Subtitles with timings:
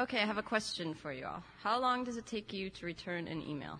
[0.00, 1.42] Okay, I have a question for you all.
[1.62, 3.78] How long does it take you to return an email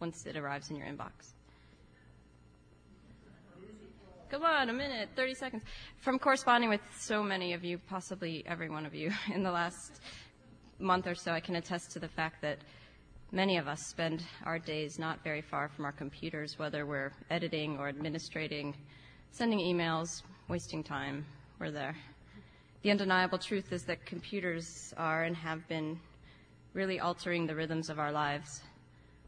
[0.00, 1.32] once it arrives in your inbox?
[4.28, 5.62] Come on, a minute, 30 seconds.
[6.02, 10.02] From corresponding with so many of you, possibly every one of you, in the last
[10.78, 12.58] month or so, I can attest to the fact that
[13.30, 17.78] many of us spend our days not very far from our computers, whether we're editing
[17.78, 18.74] or administrating,
[19.30, 21.24] sending emails, wasting time.
[21.58, 21.96] We're there.
[22.82, 26.00] The undeniable truth is that computers are and have been
[26.74, 28.60] really altering the rhythms of our lives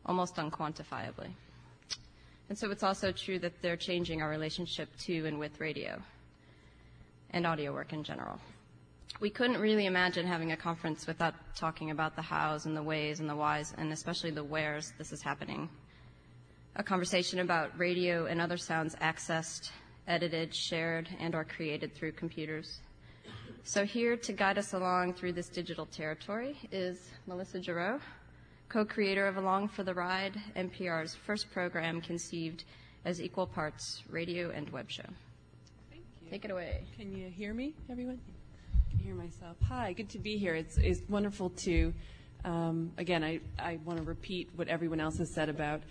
[0.06, 1.30] almost unquantifiably.
[2.48, 6.02] And so it's also true that they're changing our relationship to and with radio
[7.30, 8.38] and audio work in general.
[9.20, 13.20] We couldn't really imagine having a conference without talking about the hows and the ways
[13.20, 15.68] and the whys and especially the wheres this is happening.
[16.74, 19.70] A conversation about radio and other sounds accessed,
[20.08, 22.80] edited, shared, and or created through computers.
[23.64, 28.00] So here to guide us along through this digital territory is Melissa Giraud
[28.74, 32.64] co-creator of Along for the Ride, NPR's first program conceived
[33.04, 35.04] as equal parts radio and web show.
[35.90, 36.28] Thank you.
[36.28, 36.84] Take it away.
[36.96, 38.18] Can you hear me, everyone?
[38.72, 39.56] I can hear myself.
[39.68, 40.56] Hi, good to be here.
[40.56, 41.94] It's, it's wonderful to,
[42.44, 45.82] um, again, I, I want to repeat what everyone else has said about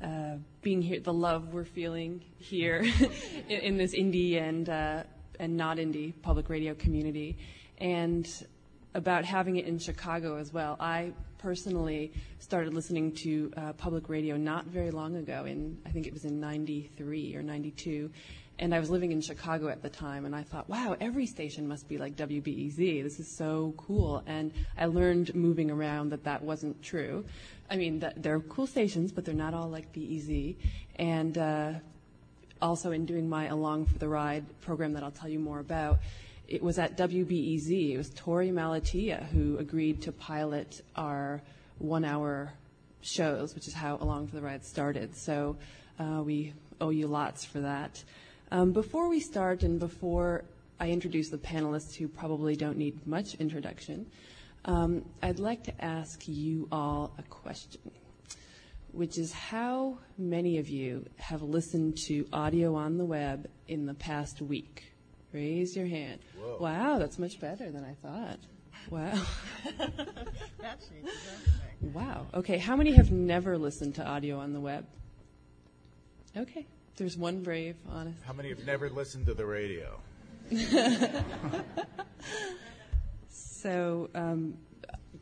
[0.00, 2.84] uh, being here, the love we're feeling here
[3.48, 5.02] in, in, this indie and, uh,
[5.40, 7.36] and not indie public radio community.
[7.78, 8.28] And
[8.94, 10.76] about having it in Chicago as well.
[10.80, 15.44] I personally started listening to uh, public radio not very long ago.
[15.44, 18.10] In I think it was in '93 or '92,
[18.58, 21.66] and I was living in Chicago at the time, and I thought, wow, every station
[21.66, 23.02] must be like WBEZ.
[23.02, 24.22] This is so cool.
[24.26, 27.24] And I learned moving around that that wasn't true.
[27.70, 30.56] I mean, that they're cool stations, but they're not all like BEZ.
[30.96, 31.72] And uh,
[32.60, 35.98] also in doing my Along for the Ride program that I'll tell you more about
[36.50, 37.92] it was at WBEZ.
[37.92, 41.40] It was Torey Malatia who agreed to pilot our
[41.78, 42.52] one-hour
[43.02, 45.16] shows, which is how Along for the Ride started.
[45.16, 45.56] So
[46.00, 48.02] uh, we owe you lots for that.
[48.50, 50.44] Um, before we start and before
[50.80, 54.06] I introduce the panelists who probably don't need much introduction,
[54.64, 57.80] um, I'd like to ask you all a question,
[58.92, 63.94] which is how many of you have listened to audio on the web in the
[63.94, 64.92] past week?
[65.32, 66.20] Raise your hand.
[66.38, 66.58] Whoa.
[66.60, 68.38] Wow, that's much better than I thought.
[68.88, 69.22] Wow.
[71.82, 72.26] wow.
[72.34, 74.86] Okay, how many have never listened to audio on the web?
[76.36, 78.22] Okay, there's one brave, honest.
[78.24, 80.00] How many have never listened to the radio?
[83.28, 84.54] so, um,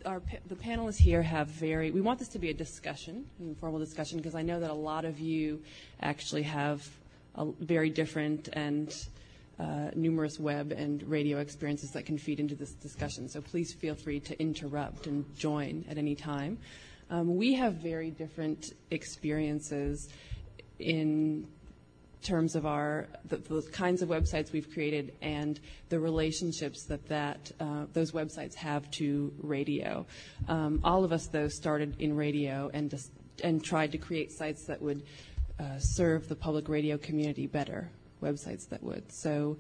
[0.05, 1.91] our the panelists here have very.
[1.91, 4.75] We want this to be a discussion, an informal discussion, because I know that a
[4.75, 5.63] lot of you
[6.01, 6.89] actually have
[7.35, 8.95] a very different and
[9.59, 13.29] uh, numerous web and radio experiences that can feed into this discussion.
[13.29, 16.59] So please feel free to interrupt and join at any time.
[17.11, 20.09] Um, we have very different experiences
[20.79, 21.47] in
[22.23, 27.51] terms of our the, the, kinds of websites we've created and the relationships that that
[27.61, 30.07] uh, those websites have to radio.
[30.49, 33.11] Um, all of us, though, started in radio and just,
[33.43, 35.03] and tried to create sites that would
[35.61, 37.91] uh, serve the public radio community better
[38.23, 39.11] websites that would.
[39.13, 39.57] So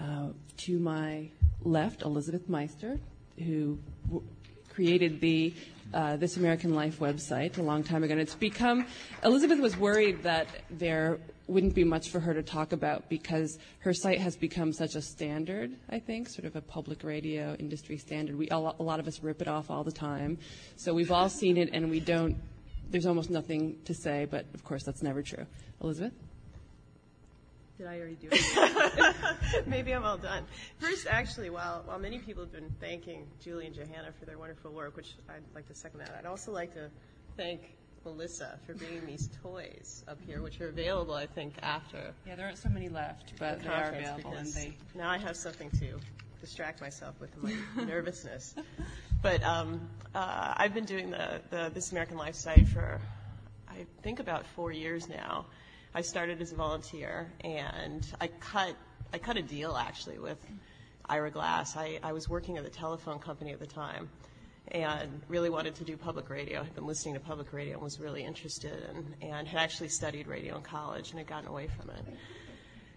[0.00, 0.28] uh,
[0.58, 1.30] to my
[1.62, 2.98] left, Elizabeth Meister,
[3.38, 4.26] who w-
[4.74, 5.54] created the
[5.92, 8.12] uh, This American Life website a long time ago.
[8.12, 8.86] And it's become,
[9.22, 13.92] Elizabeth was worried that there wouldn't be much for her to talk about because her
[13.92, 18.36] site has become such a standard, I think, sort of a public radio industry standard.
[18.36, 20.38] We, a lot of us rip it off all the time.
[20.76, 22.36] So we've all seen it and we don't,
[22.90, 25.46] there's almost nothing to say, but of course that's never true.
[25.82, 26.12] Elizabeth?
[27.76, 29.16] Did I already do it?
[29.66, 30.44] Maybe I'm all done.
[30.78, 34.70] First, actually, while, while many people have been thanking Julie and Johanna for their wonderful
[34.70, 36.88] work, which I'd like to second that, I'd also like to
[37.36, 37.60] thank
[38.04, 42.12] Melissa for bringing these toys up here, which are available, I think, after.
[42.26, 44.74] Yeah, there aren't so many left, but the they are available, and they.
[44.94, 45.98] Now I have something to
[46.40, 47.54] distract myself with my
[47.84, 48.54] nervousness.
[49.22, 53.00] But um, uh, I've been doing the, the This American Life site for,
[53.68, 55.46] I think, about four years now.
[55.94, 58.76] I started as a volunteer, and I cut
[59.12, 60.44] I cut a deal actually with
[61.06, 61.76] Ira Glass.
[61.76, 64.10] I, I was working at the telephone company at the time,
[64.68, 66.62] and really wanted to do public radio.
[66.62, 70.26] Had been listening to public radio and was really interested, and, and had actually studied
[70.26, 72.04] radio in college and had gotten away from it.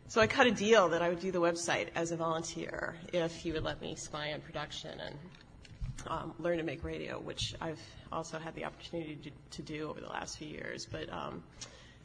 [0.09, 3.35] So I cut a deal that I would do the website as a volunteer if
[3.35, 5.15] he would let me spy on production and
[6.07, 7.81] um, learn to make radio, which I've
[8.11, 10.87] also had the opportunity to, to do over the last few years.
[10.89, 11.43] But um,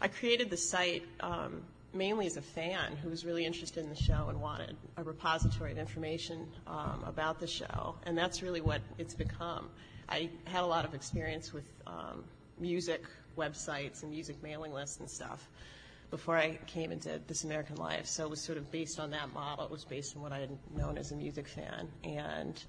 [0.00, 1.62] I created the site um,
[1.94, 5.72] mainly as a fan who was really interested in the show and wanted a repository
[5.72, 7.96] of information um, about the show.
[8.04, 9.68] And that's really what it's become.
[10.08, 12.24] I had a lot of experience with um,
[12.58, 13.04] music
[13.36, 15.48] websites and music mailing lists and stuff
[16.10, 18.06] before I came into This American Life.
[18.06, 19.64] So it was sort of based on that model.
[19.64, 21.88] It was based on what I had known as a music fan.
[22.04, 22.62] And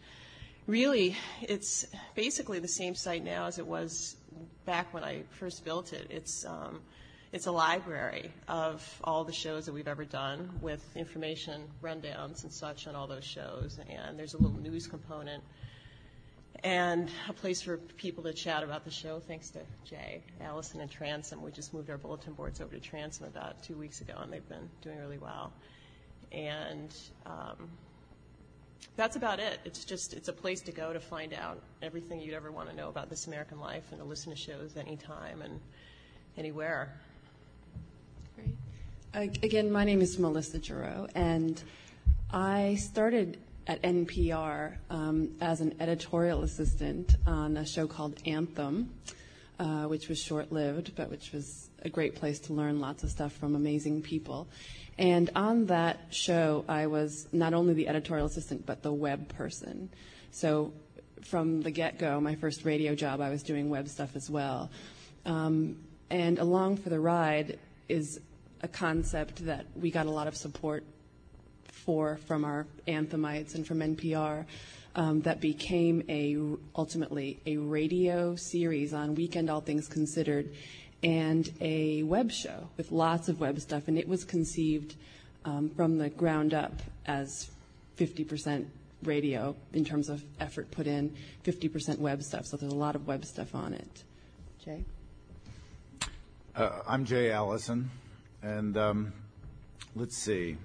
[0.66, 1.86] really, it's
[2.16, 4.16] basically the same site now as it was
[4.66, 6.08] back when I first built it.
[6.10, 6.82] It's um,
[7.34, 12.54] it's a library of all the shows that we've ever done with information, rundowns, and
[12.54, 13.80] such on all those shows.
[13.90, 15.44] And there's a little news component
[16.64, 19.20] and a place for people to chat about the show.
[19.20, 21.42] Thanks to Jay, Allison, and Transom.
[21.42, 24.48] We just moved our bulletin boards over to Transom about two weeks ago, and they've
[24.48, 25.52] been doing really well.
[26.32, 26.96] And
[27.26, 27.68] um,
[28.96, 29.60] that's about it.
[29.66, 32.76] It's just it's a place to go to find out everything you'd ever want to
[32.76, 35.60] know about this American life, and to listen to shows anytime and
[36.38, 36.94] anywhere.
[39.16, 41.62] Again, my name is Melissa Giraud, and
[42.32, 43.38] I started
[43.68, 48.92] at NPR um, as an editorial assistant on a show called Anthem,
[49.60, 53.12] uh, which was short lived, but which was a great place to learn lots of
[53.12, 54.48] stuff from amazing people.
[54.98, 59.92] And on that show, I was not only the editorial assistant, but the web person.
[60.32, 60.74] So
[61.22, 64.72] from the get go, my first radio job, I was doing web stuff as well.
[65.24, 65.78] Um,
[66.10, 68.20] and Along for the Ride is
[68.64, 70.84] a concept that we got a lot of support
[71.66, 74.46] for from our anthemites and from NPR
[74.96, 76.38] um, that became a
[76.76, 80.50] ultimately a radio series on Weekend All Things Considered
[81.04, 83.88] and a web show with lots of web stuff.
[83.88, 84.96] And it was conceived
[85.44, 87.52] um, from the ground up as
[87.98, 88.66] 50%
[89.04, 91.14] radio in terms of effort put in,
[91.44, 92.46] 50% web stuff.
[92.46, 94.04] So there's a lot of web stuff on it.
[94.64, 94.86] Jay?
[96.56, 97.90] Uh, I'm Jay Allison,
[98.44, 99.14] and um,
[99.96, 100.58] let's see.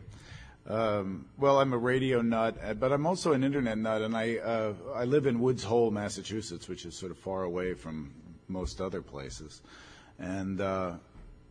[0.67, 4.37] Um, well, I'm a radio nut, uh, but I'm also an internet nut, and I
[4.37, 8.13] uh, I live in Woods Hole, Massachusetts, which is sort of far away from
[8.49, 9.63] most other places.
[10.19, 10.95] And uh,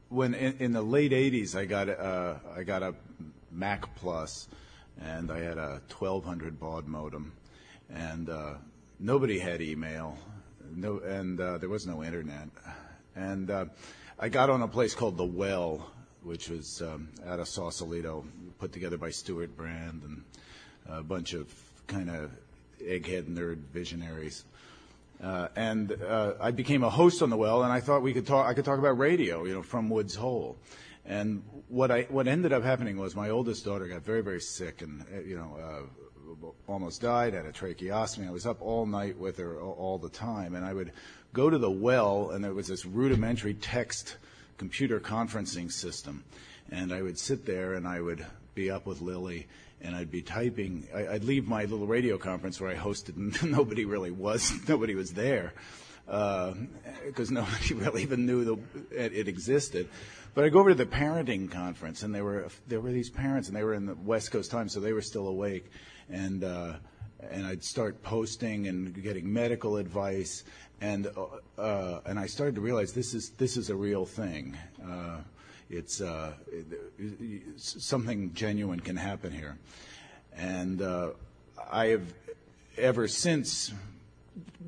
[0.09, 2.93] when in, in, the late '80s, I got uh, I got a
[3.51, 4.49] Mac Plus,
[5.01, 7.31] and I had a 1200 baud modem,
[7.89, 8.53] and uh,
[8.99, 10.17] nobody had email,
[10.75, 12.49] no, and uh, there was no internet,
[13.15, 13.49] and
[14.19, 15.91] I got on a place called the Well
[16.27, 18.25] which was um, out of Sausalito,
[18.59, 20.23] put together by Stewart Brand and
[20.89, 21.51] a bunch of
[21.87, 22.31] kind of
[22.81, 24.43] egghead nerd visionaries.
[25.23, 28.27] Uh, and uh, I became a host on the well, and I thought we could
[28.27, 28.45] talk.
[28.45, 30.57] I could talk about radio, you know, from Woods Hole.
[31.05, 34.81] And what I what ended up happening was my oldest daughter got very very sick,
[34.81, 38.27] and uh, you know, uh, almost died, had a tracheostomy.
[38.27, 40.91] I was up all night with her all, all the time, and I would
[41.33, 44.17] go to the well, and there was this rudimentary text
[44.57, 46.23] computer conferencing system.
[46.71, 48.25] And I would sit there and I would
[48.55, 49.47] be up with Lily
[49.81, 50.87] and I'd be typing.
[50.93, 54.95] I, would leave my little radio conference where I hosted and nobody really was, nobody
[54.95, 55.53] was there
[56.07, 58.57] because uh, nobody really even knew the,
[58.91, 59.89] it, it, existed.
[60.33, 63.49] But I'd go over to the parenting conference, and there were there were these parents,
[63.49, 65.69] and they were in the West Coast time, so they were still awake,
[66.09, 66.73] and uh,
[67.29, 70.43] and I'd start posting and getting medical advice,
[70.81, 74.57] and uh, uh, and I started to realize this is this is a real thing.
[74.83, 75.17] Uh,
[75.69, 76.01] it's
[77.57, 79.57] something genuine can happen here,
[80.35, 80.81] and
[81.69, 82.13] I have
[82.77, 83.73] ever since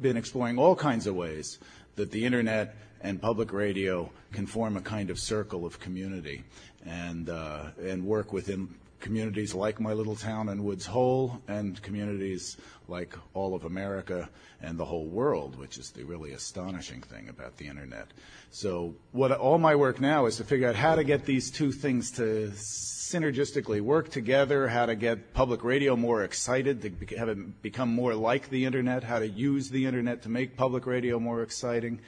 [0.02, 1.60] been exploring all kinds of ways
[1.96, 6.44] that the internet and public radio can form a kind of circle of community
[6.86, 13.16] and and work within communities like my little town in Woods Hole and communities like
[13.34, 14.30] all of America
[14.62, 18.08] and the whole world, which is the really astonishing thing about the internet.
[18.52, 21.72] So what all my work now is to figure out how to get these two
[21.72, 27.62] things to synergistically work together, how to get public radio more excited, to have it
[27.62, 31.42] become more like the internet, how to use the internet to make public radio more
[31.42, 32.00] exciting,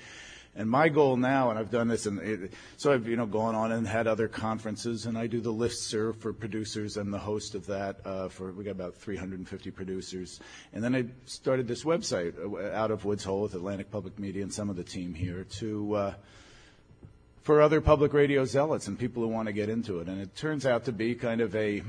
[0.55, 3.71] and my goal now, and I've done this, and so I've you know gone on
[3.71, 6.97] and had other conferences, and I do the list serve for producers.
[6.97, 8.05] I'm the host of that.
[8.05, 10.39] Uh, for we got about 350 producers,
[10.73, 14.43] and then I started this website uh, out of Woods Hole with Atlantic Public Media
[14.43, 15.95] and some of the team here to.
[15.95, 16.13] Uh,
[17.43, 20.07] for other public radio zealots and people who want to get into it.
[20.07, 21.81] And it turns out to be kind of a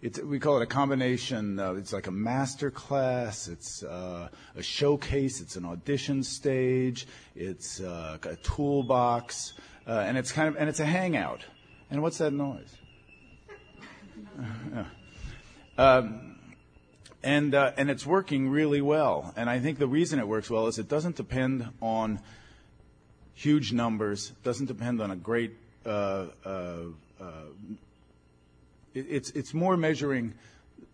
[0.00, 1.58] it's, we call it a combination.
[1.58, 3.48] Uh, it's like a master class.
[3.48, 5.40] It's uh, a showcase.
[5.40, 7.06] It's an audition stage.
[7.34, 9.54] It's uh, a toolbox,
[9.86, 11.44] uh, and it's kind of and it's a hangout.
[11.90, 12.76] And what's that noise?
[15.78, 16.36] um,
[17.24, 19.32] and uh, and it's working really well.
[19.36, 22.20] And I think the reason it works well is it doesn't depend on
[23.34, 24.32] huge numbers.
[24.44, 26.84] Doesn't depend on a great uh, it,
[28.94, 30.34] it's it's more measuring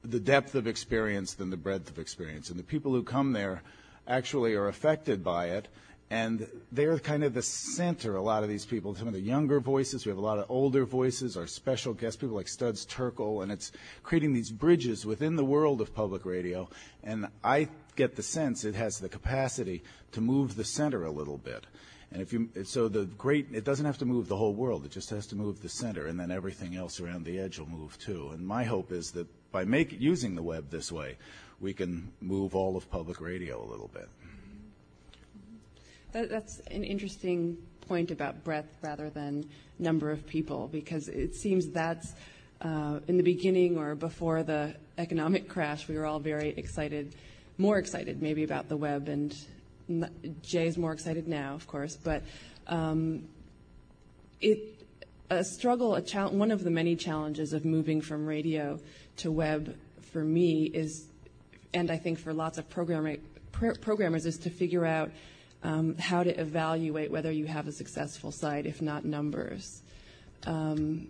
[0.02, 3.62] the depth of experience than the breadth of experience, and the people who come there
[4.06, 5.68] actually are affected by it.
[6.10, 8.94] And they're kind of the center, a lot of these people.
[8.94, 12.20] Some of the younger voices, we have a lot of older voices, our special guests,
[12.20, 13.72] people like Studs Terkel, and it's
[14.02, 16.68] creating these bridges within the world of public radio.
[17.02, 19.82] And I get the sense it has the capacity
[20.12, 21.66] to move the center a little bit.
[22.14, 24.84] And if you, so the great, it doesn't have to move the whole world.
[24.84, 27.68] It just has to move the center, and then everything else around the edge will
[27.68, 28.30] move too.
[28.32, 31.16] And my hope is that by make, using the web this way,
[31.60, 34.08] we can move all of public radio a little bit.
[36.12, 39.44] That, that's an interesting point about breadth rather than
[39.80, 42.12] number of people, because it seems that's
[42.60, 47.16] uh, in the beginning or before the economic crash, we were all very excited,
[47.58, 49.36] more excited maybe about the web, and
[50.42, 52.22] Jay's more excited now, of course, but
[52.66, 53.28] um,
[54.40, 54.74] it
[55.30, 58.78] a struggle, a chal- one of the many challenges of moving from radio
[59.16, 59.76] to web
[60.12, 61.06] for me is,
[61.72, 63.16] and I think for lots of programmer,
[63.52, 65.10] programmers, is to figure out
[65.62, 69.82] um, how to evaluate whether you have a successful site, if not numbers.
[70.46, 71.08] Um,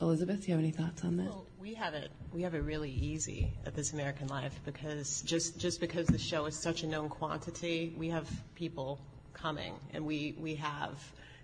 [0.00, 1.26] Elizabeth, do you have any thoughts on that?
[1.26, 2.10] Well, we have it.
[2.32, 6.46] We have it really easy at This American Life because just just because the show
[6.46, 9.00] is such a known quantity, we have people
[9.32, 11.00] coming, and we we have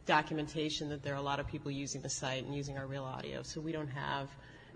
[0.07, 3.05] documentation that there are a lot of people using the site and using our real
[3.05, 3.43] audio.
[3.43, 4.29] So we don't have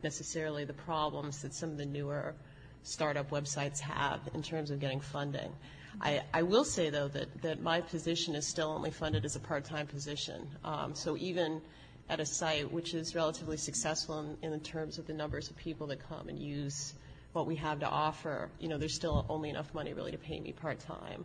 [0.03, 2.35] necessarily the problems that some of the newer
[2.83, 5.53] startup websites have in terms of getting funding.
[6.01, 9.41] I, I will say, though, that, that my position is still only funded as a
[9.41, 10.49] part-time position.
[10.65, 11.61] Um, so even
[12.09, 15.87] at a site which is relatively successful in, in terms of the numbers of people
[15.89, 16.95] that come and use
[17.33, 20.41] what we have to offer, you know, there's still only enough money really to pay
[20.41, 21.25] me part-time.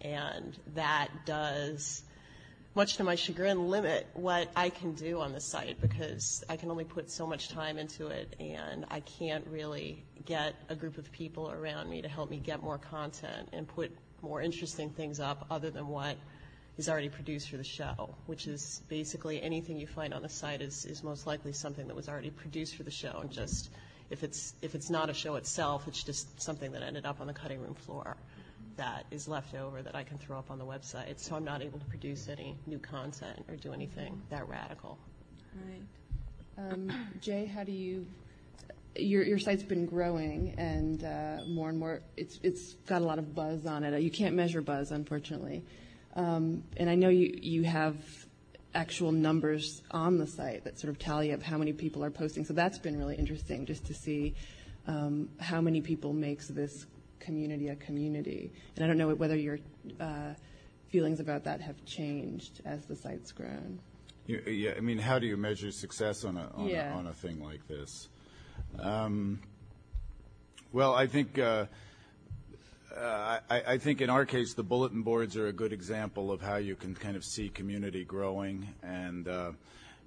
[0.00, 2.02] And that does
[2.74, 6.70] much to my chagrin, limit what I can do on the site because I can
[6.70, 11.10] only put so much time into it and I can't really get a group of
[11.10, 13.90] people around me to help me get more content and put
[14.22, 16.16] more interesting things up other than what
[16.78, 20.62] is already produced for the show, which is basically anything you find on the site
[20.62, 23.70] is, is most likely something that was already produced for the show and just
[24.10, 27.26] if it's if it's not a show itself, it's just something that ended up on
[27.26, 28.16] the cutting room floor
[28.76, 31.18] that is left over that I can throw up on the website.
[31.18, 34.98] So I'm not able to produce any new content or do anything that radical.
[35.66, 36.72] Right.
[36.72, 38.06] Um, Jay, how do you?
[38.96, 42.00] Your your site's been growing and uh, more and more.
[42.16, 44.00] It's it's got a lot of buzz on it.
[44.00, 45.64] You can't measure buzz, unfortunately.
[46.14, 47.96] Um, and I know you you have
[48.74, 52.44] actual numbers on the site that sort of tally up how many people are posting.
[52.44, 54.34] So that's been really interesting just to see
[54.86, 56.86] um, how many people makes this
[57.18, 58.52] community a community.
[58.76, 59.58] And I don't know whether your
[60.00, 60.34] uh,
[60.88, 63.80] feelings about that have changed as the site's grown.
[64.26, 66.92] Yeah, I mean, how do you measure success on a on, yeah.
[66.92, 68.08] a, on a thing like this?
[68.78, 69.40] Um,
[70.70, 71.66] well, I think uh, uh,
[72.98, 76.56] I, I, think in our case the bulletin boards are a good example of how
[76.56, 79.52] you can kind of see community growing and uh,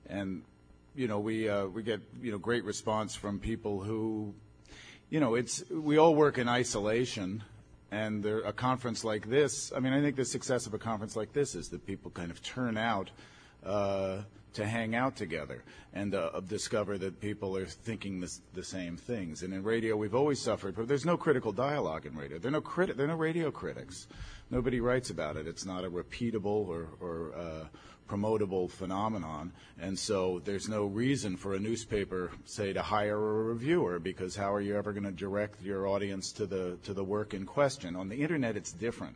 [0.07, 0.43] and
[0.95, 4.33] you know we uh, we get you know great response from people who
[5.11, 7.43] you know, it's we all work in isolation,
[7.91, 9.71] and there, a conference like this.
[9.75, 12.31] I mean, I think the success of a conference like this is that people kind
[12.31, 13.11] of turn out
[13.63, 14.19] uh,
[14.53, 19.43] to hang out together and uh, discover that people are thinking this, the same things.
[19.43, 22.37] And in radio, we've always suffered, but there's no critical dialogue in radio.
[22.37, 24.07] There are no criti- there are no radio critics.
[24.49, 25.47] Nobody writes about it.
[25.47, 27.65] It's not a repeatable or, or uh,
[28.09, 29.53] promotable phenomenon.
[29.79, 34.53] And so there's no reason for a newspaper, say, to hire a reviewer because how
[34.53, 37.95] are you ever going to direct your audience to the to the work in question?
[37.95, 39.15] On the internet, it's different.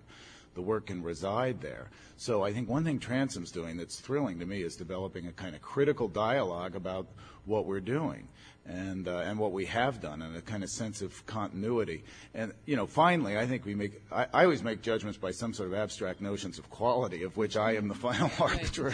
[0.55, 1.89] The work can reside there.
[2.17, 5.53] So I think one thing Transom's doing that's thrilling to me is developing a kind
[5.53, 7.07] of critical dialogue about
[7.45, 8.27] what we're doing
[8.65, 12.03] and uh, and what we have done and a kind of sense of continuity.
[12.33, 14.01] And you know, finally, I think we make.
[14.11, 17.57] I, I always make judgments by some sort of abstract notions of quality, of which
[17.57, 18.93] I am the final arbiter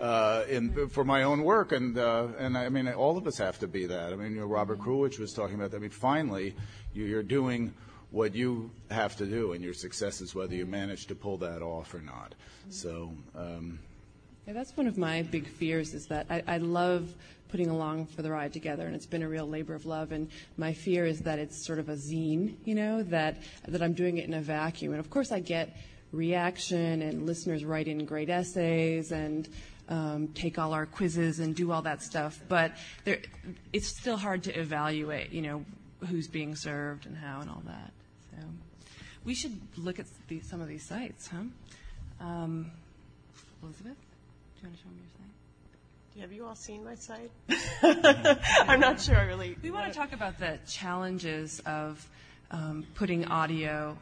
[0.00, 1.72] uh, in for my own work.
[1.72, 4.12] And uh, and I mean, all of us have to be that.
[4.12, 4.90] I mean, you know, Robert mm-hmm.
[4.90, 5.78] Krulwich was talking about that.
[5.78, 6.54] I mean, finally,
[6.94, 7.74] you're doing
[8.10, 11.62] what you have to do, and your success is whether you manage to pull that
[11.62, 12.34] off or not.
[12.62, 12.70] Mm-hmm.
[12.70, 13.12] So.
[13.36, 13.78] Um,
[14.46, 17.14] yeah, that's one of my big fears is that I, I love
[17.50, 20.12] putting along for the ride together, and it's been a real labor of love.
[20.12, 23.92] And my fear is that it's sort of a zine, you know, that that I'm
[23.92, 24.92] doing it in a vacuum.
[24.92, 25.76] And of course, I get
[26.12, 29.48] reaction, and listeners write in great essays and
[29.88, 32.40] um, take all our quizzes and do all that stuff.
[32.48, 32.72] But
[33.04, 33.18] there,
[33.72, 35.64] it's still hard to evaluate, you know,
[36.08, 37.92] who's being served and how and all that.
[39.24, 41.42] We should look at the, some of these sites, huh?
[42.24, 42.70] Um,
[43.62, 43.96] Elizabeth,
[44.56, 46.20] do you want to show me your site?
[46.22, 47.30] Have you all seen my site?
[48.68, 49.56] I'm not sure really.
[49.62, 52.06] We want to talk about the challenges of
[52.50, 53.96] um, putting audio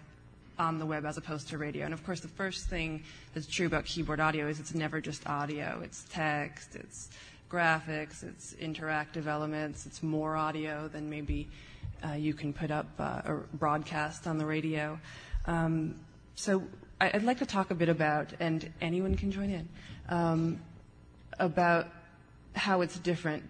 [0.59, 1.85] on the web as opposed to radio.
[1.85, 3.03] And of course, the first thing
[3.35, 5.81] that's true about keyboard audio is it's never just audio.
[5.85, 7.11] It's text, it's
[7.51, 11.49] graphics, it's interactive elements, it's more audio than maybe
[12.17, 14.99] you can put up uh, or broadcast on the radio.
[15.47, 15.97] Um,
[16.35, 16.63] so
[17.01, 19.69] I'd like to talk a bit about, and anyone can join in,
[20.09, 20.61] um,
[21.39, 21.89] about
[22.55, 23.45] how it's different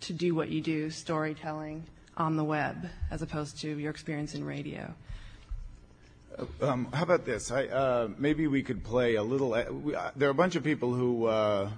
[0.00, 1.84] to do what you do, storytelling,
[2.16, 4.94] on the web, as opposed to your experience in radio.
[6.60, 7.50] Um, how about this?
[7.50, 9.54] I, uh, maybe we could play a little.
[9.54, 11.70] Uh, we, uh, there are a bunch of people who uh,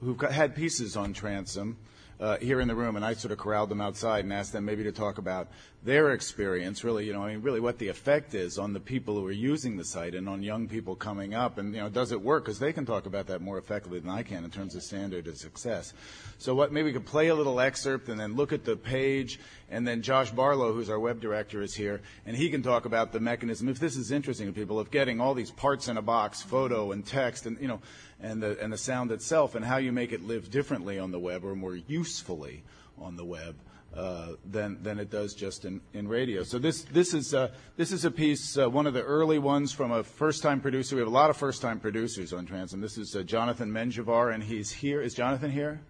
[0.00, 3.30] who've got, had pieces on transom uh, Uh, here in the room, and I sort
[3.30, 5.46] of corralled them outside and asked them maybe to talk about
[5.84, 6.82] their experience.
[6.82, 9.30] Really, you know, I mean, really, what the effect is on the people who are
[9.30, 12.44] using the site and on young people coming up, and you know, does it work?
[12.44, 15.28] Because they can talk about that more effectively than I can in terms of standard
[15.28, 15.92] of success.
[16.38, 19.38] So, what maybe we could play a little excerpt and then look at the page,
[19.70, 23.12] and then Josh Barlow, who's our web director, is here, and he can talk about
[23.12, 23.68] the mechanism.
[23.68, 26.92] If this is interesting to people, of getting all these parts in a box, photo
[26.92, 27.80] and text, and you know
[28.20, 31.18] and the, and the sound itself and how you make it live differently on the
[31.18, 32.62] web or more usefully
[33.00, 33.54] on the web
[33.94, 36.42] uh, than, than it does just in, in radio.
[36.42, 39.72] So this, this, is, uh, this is a piece, uh, one of the early ones
[39.72, 40.96] from a first-time producer.
[40.96, 42.80] We have a lot of first-time producers on Transom.
[42.80, 45.00] This is uh, Jonathan Menjivar, and he's here.
[45.00, 45.80] Is Jonathan here?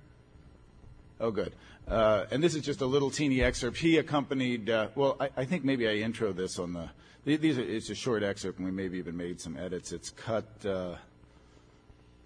[1.20, 1.52] Oh, good.
[1.88, 3.78] Uh, and this is just a little teeny excerpt.
[3.78, 6.90] He accompanied, uh, well, I, think maybe I intro this on the,
[7.24, 9.92] these are, it's a short excerpt, and we maybe even made some edits.
[9.92, 10.46] It's cut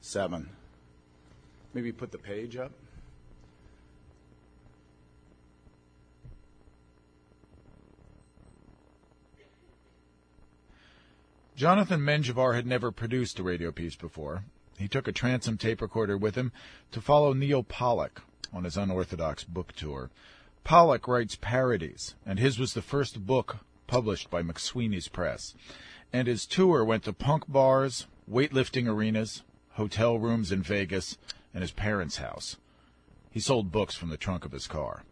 [0.00, 0.48] seven.
[1.74, 2.72] Maybe put the page up.
[11.54, 14.42] Jonathan Menjivar had never produced a radio piece before.
[14.78, 16.50] He took a transom tape recorder with him
[16.90, 18.22] to follow Neal Pollack
[18.52, 20.10] on his unorthodox book tour.
[20.64, 25.54] Pollack writes parodies, and his was the first book published by McSweeney's Press.
[26.12, 29.42] And his tour went to punk bars, weightlifting arenas,
[29.72, 31.16] hotel rooms in Vegas,
[31.52, 32.56] and his parents' house.
[33.30, 35.04] He sold books from the trunk of his car.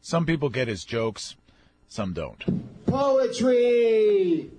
[0.00, 1.36] Some people get his jokes,
[1.88, 2.86] some don't.
[2.86, 4.50] Poetry!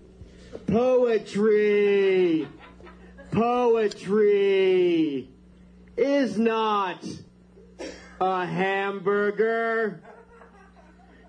[0.65, 2.48] Poetry!
[3.32, 5.30] Poetry
[5.98, 7.06] is not
[8.19, 10.01] a hamburger.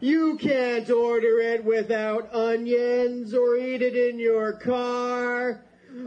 [0.00, 5.64] You can't order it without onions or eat it in your car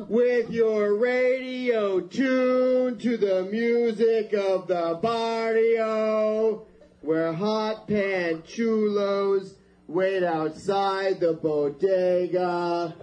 [0.08, 6.66] with your radio tuned to the music of the barrio,
[7.02, 9.56] where hot pan chulos
[9.88, 12.96] wait outside the bodega,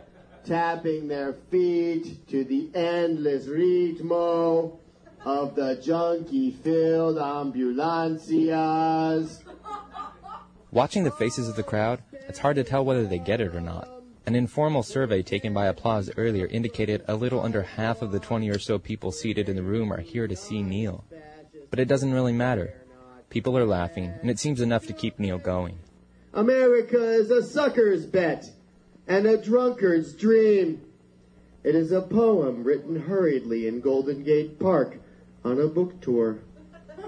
[0.45, 4.79] tapping their feet to the endless ritmo
[5.25, 9.39] of the junkie-filled ambulancias.
[10.71, 13.61] Watching the faces of the crowd, it's hard to tell whether they get it or
[13.61, 13.89] not.
[14.27, 18.51] An informal survey taken by Applause earlier indicated a little under half of the 20
[18.51, 21.05] or so people seated in the room are here to see Neal.
[21.71, 22.75] But it doesn't really matter.
[23.31, 25.79] People are laughing, and it seems enough to keep Neal going.
[26.35, 28.51] America is a sucker's bet
[29.07, 30.83] and a drunkard's dream.
[31.65, 34.98] It is a poem written hurriedly in Golden Gate Park
[35.45, 36.39] on a book tour.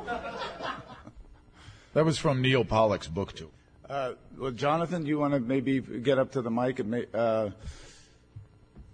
[1.94, 3.48] that was from Neal Pollack's book tour.
[3.88, 7.50] Uh, well, Jonathan, do you want to maybe get up to the mic and uh,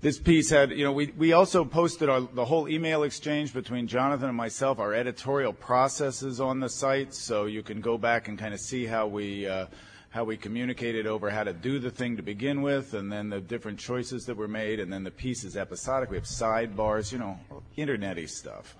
[0.00, 3.86] this piece had, you know, we, we also posted our, the whole email exchange between
[3.86, 8.38] Jonathan and myself, our editorial processes on the site, so you can go back and
[8.38, 9.66] kind of see how we uh,
[10.10, 13.40] how we communicated over how to do the thing to begin with, and then the
[13.40, 16.08] different choices that were made, and then the piece is episodic.
[16.08, 17.38] We have sidebars, you know,
[17.76, 18.76] internety stuff.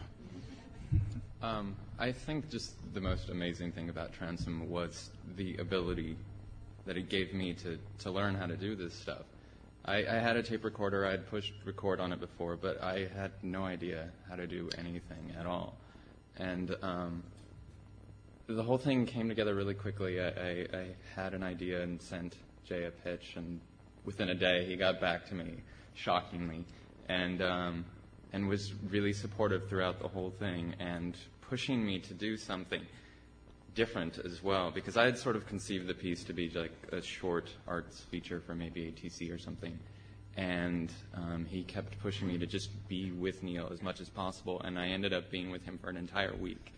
[1.47, 6.17] Um, I think just the most amazing thing about Transom was the ability
[6.87, 9.23] that it gave me to, to learn how to do this stuff.
[9.85, 13.09] I, I had a tape recorder, I had pushed record on it before, but I
[13.15, 15.77] had no idea how to do anything at all.
[16.37, 17.23] And um,
[18.49, 20.21] the whole thing came together really quickly.
[20.21, 22.35] I, I, I had an idea and sent
[22.69, 23.61] Jay a pitch, and
[24.05, 25.63] within a day he got back to me,
[25.95, 26.65] shockingly,
[27.09, 27.85] and um,
[28.33, 30.75] and was really supportive throughout the whole thing.
[30.81, 31.17] And
[31.49, 32.83] pushing me to do something
[33.75, 37.01] different as well because I had sort of conceived the piece to be like a
[37.01, 39.79] short arts feature for maybe ATC or something.
[40.37, 44.61] And um, he kept pushing me to just be with Neal as much as possible,
[44.63, 46.75] and I ended up being with him for an entire week.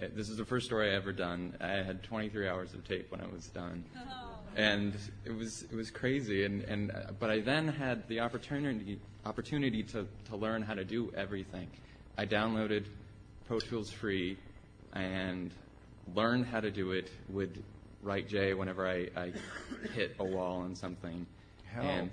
[0.00, 1.56] Uh, this is the first story I ever done.
[1.60, 3.84] I had 23 hours of tape when I was done,
[4.54, 6.44] and it was it was crazy.
[6.44, 10.84] And and uh, but I then had the opportunity opportunity to to learn how to
[10.84, 11.68] do everything.
[12.16, 12.86] I downloaded
[13.46, 14.38] Pro Tools free
[14.92, 15.52] and
[16.14, 17.10] learned how to do it.
[17.28, 17.62] Would
[18.02, 19.32] write Jay whenever I, I
[19.94, 21.26] hit a wall on something.
[21.72, 21.86] Help.
[21.86, 22.10] And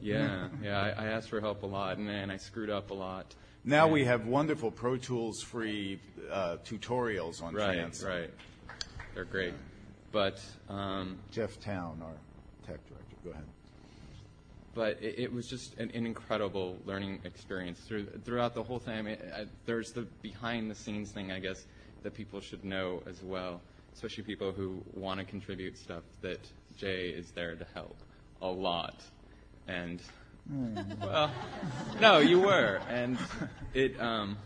[0.00, 2.94] yeah, yeah, I, I asked for help a lot, and then I screwed up a
[2.94, 3.34] lot.
[3.64, 5.98] Now we have wonderful Pro Tools free
[6.30, 8.30] uh, tutorials on right, right.
[9.14, 9.54] They're great,
[10.12, 12.12] but um, Jeff Towne, our
[12.66, 13.16] tech director.
[13.24, 13.44] Go ahead.
[14.74, 18.98] But it, it was just an, an incredible learning experience through, throughout the whole thing.
[18.98, 21.64] I mean, I, there's the behind the scenes thing, I guess,
[22.02, 23.60] that people should know as well,
[23.94, 26.02] especially people who want to contribute stuff.
[26.20, 26.40] That
[26.76, 27.96] Jay is there to help
[28.42, 29.02] a lot,
[29.68, 30.00] and
[31.00, 31.30] well,
[32.00, 33.16] no, you were, and
[33.72, 33.98] it.
[34.00, 34.36] Um,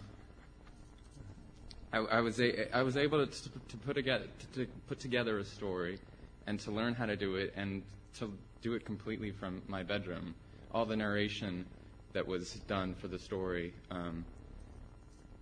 [1.93, 5.45] I, I was a, I was able to, to put together to put together a
[5.45, 5.99] story,
[6.47, 7.83] and to learn how to do it, and
[8.19, 10.35] to do it completely from my bedroom.
[10.73, 11.64] All the narration
[12.12, 14.25] that was done for the story um,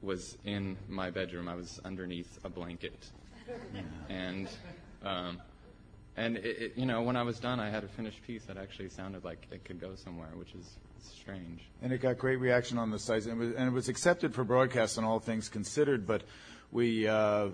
[0.02, 1.48] was in my bedroom.
[1.48, 3.10] I was underneath a blanket,
[4.08, 4.48] and
[5.04, 5.40] um,
[6.16, 8.56] and it, it, you know when I was done, I had a finished piece that
[8.56, 11.62] actually sounded like it could go somewhere, which is strange.
[11.82, 14.34] And it got great reaction on the site, and it was, and it was accepted
[14.34, 16.06] for broadcast on all things considered.
[16.06, 16.22] But
[16.72, 17.48] we, uh,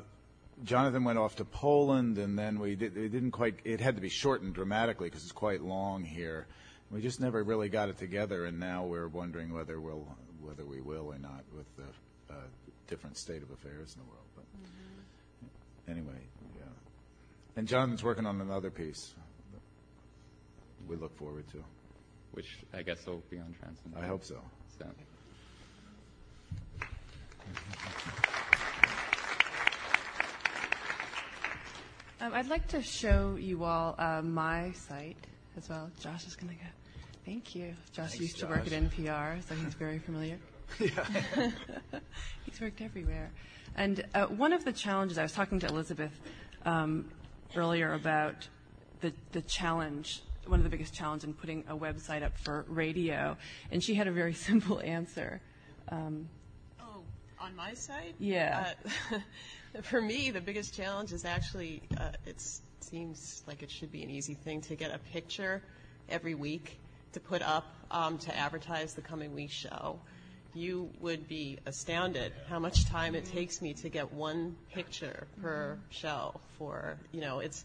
[0.65, 3.57] Jonathan went off to Poland, and then we did, it didn't quite.
[3.65, 6.47] It had to be shortened dramatically because it's quite long here.
[6.91, 10.07] We just never really got it together, and now we're wondering whether we'll
[10.41, 12.37] whether we will or not with the uh,
[12.87, 14.27] different state of affairs in the world.
[14.37, 14.45] But
[15.91, 16.21] anyway,
[16.57, 16.65] yeah.
[17.57, 19.15] And Jonathan's working on another piece.
[19.53, 19.61] that
[20.88, 21.65] We look forward to.
[22.33, 23.95] which I guess will be on Transom.
[23.97, 24.41] I hope so.
[24.79, 24.87] So.
[32.22, 35.16] Um, I'd like to show you all uh, my site
[35.56, 35.90] as well.
[35.98, 36.70] Josh is going to go.
[37.24, 37.74] Thank you.
[37.92, 40.38] Josh Thanks, used to work at NPR, so he's very familiar.
[40.78, 43.32] he's worked everywhere.
[43.74, 46.12] And uh, one of the challenges, I was talking to Elizabeth
[46.64, 47.11] um,
[47.56, 48.48] earlier about
[49.00, 53.37] the, the challenge, one of the biggest challenges in putting a website up for radio,
[53.72, 55.40] and she had a very simple answer.
[55.88, 56.28] Um,
[56.80, 57.02] Oh,
[57.40, 58.14] on my site?
[58.20, 58.74] Yeah.
[59.11, 59.18] Uh,
[59.82, 62.42] for me, the biggest challenge is actually, uh, it
[62.80, 65.62] seems like it should be an easy thing to get a picture
[66.08, 66.78] every week
[67.12, 69.98] to put up um, to advertise the coming week's show.
[70.54, 75.78] You would be astounded how much time it takes me to get one picture per
[75.88, 77.64] show for, you know, it's,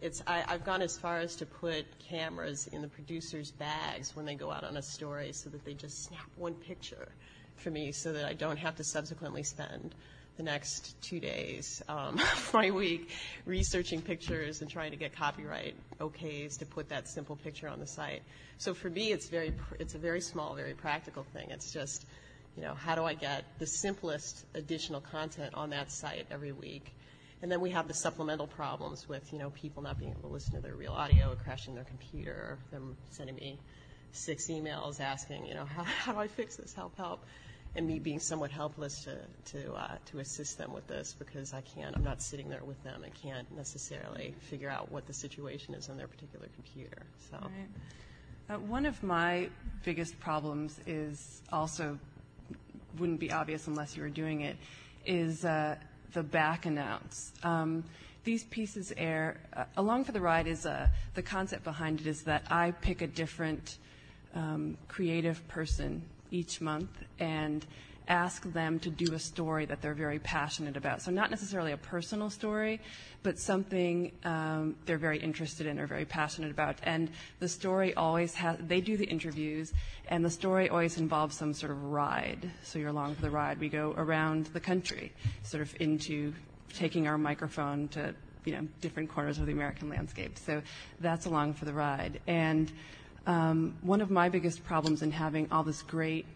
[0.00, 4.24] it's, I, I've gone as far as to put cameras in the producers' bags when
[4.24, 7.08] they go out on a story so that they just snap one picture
[7.56, 9.94] for me so that I don't have to subsequently spend
[10.36, 13.10] the next two days um, of my week
[13.46, 17.86] researching pictures and trying to get copyright okays to put that simple picture on the
[17.86, 18.22] site.
[18.58, 21.50] So for me, it's very it's a very small, very practical thing.
[21.50, 22.06] It's just,
[22.56, 26.94] you know, how do I get the simplest additional content on that site every week?
[27.42, 30.28] And then we have the supplemental problems with, you know, people not being able to
[30.28, 33.58] listen to their real audio, crashing their computer, them sending me
[34.12, 36.72] six emails asking, you know, how, how do I fix this?
[36.72, 37.24] Help, help.
[37.74, 39.16] And me being somewhat helpless to,
[39.52, 42.82] to, uh, to assist them with this because I can't, I'm not sitting there with
[42.84, 47.02] them and can't necessarily figure out what the situation is on their particular computer.
[47.30, 47.38] So,
[48.50, 49.48] Uh, one of my
[49.84, 51.98] biggest problems is also
[52.98, 54.56] wouldn't be obvious unless you were doing it
[55.06, 55.76] is uh,
[56.12, 57.32] the back announce.
[57.42, 57.84] Um,
[58.24, 62.22] these pieces air uh, along for the ride is uh, the concept behind it is
[62.24, 63.78] that I pick a different
[64.34, 66.02] um, creative person
[66.32, 66.90] each month
[67.20, 67.64] and
[68.08, 71.02] ask them to do a story that they're very passionate about.
[71.02, 72.80] So not necessarily a personal story,
[73.22, 76.78] but something um, they're very interested in or very passionate about.
[76.82, 79.72] And the story always has, they do the interviews,
[80.08, 82.50] and the story always involves some sort of ride.
[82.64, 83.60] So you're along for the ride.
[83.60, 86.34] We go around the country, sort of into
[86.74, 88.14] taking our microphone to,
[88.44, 90.38] you know, different corners of the American landscape.
[90.38, 90.62] So
[91.00, 92.20] that's along for the ride.
[92.26, 92.72] And
[93.26, 96.26] um, one of my biggest problems in having all this great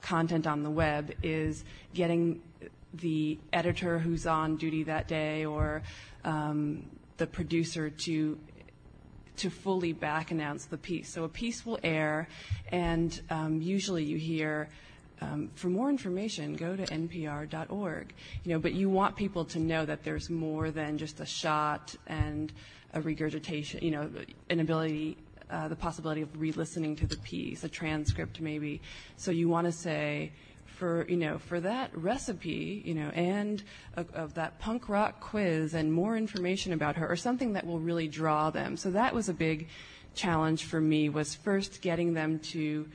[0.00, 2.40] content on the web is getting
[2.92, 5.82] the editor who's on duty that day or
[6.24, 6.84] um,
[7.16, 8.38] the producer to
[9.36, 11.12] to fully back announce the piece.
[11.12, 12.28] So a piece will air,
[12.70, 14.68] and um, usually you hear.
[15.20, 18.12] Um, for more information, go to npr.org.
[18.42, 21.94] You know, but you want people to know that there's more than just a shot
[22.08, 22.52] and
[22.92, 23.82] a regurgitation.
[23.82, 24.10] You know,
[24.50, 25.16] an ability
[25.50, 28.80] uh, the possibility of re-listening to the piece, a transcript maybe.
[29.16, 30.32] So you want to say,
[30.64, 33.62] for you know, for that recipe, you know, and
[33.96, 37.78] of, of that punk rock quiz and more information about her, or something that will
[37.78, 38.76] really draw them.
[38.76, 39.68] So that was a big
[40.14, 41.08] challenge for me.
[41.08, 42.88] Was first getting them to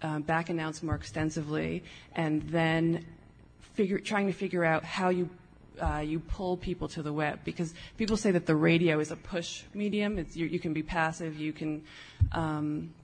[0.00, 1.84] uh, back announce more extensively,
[2.14, 3.04] and then
[3.74, 5.28] figure, trying to figure out how you
[5.80, 9.16] uh, you pull people to the web because people say that the radio is a
[9.16, 10.18] push medium.
[10.18, 11.38] It's, you, you can be passive.
[11.38, 11.82] You can
[12.32, 12.94] um,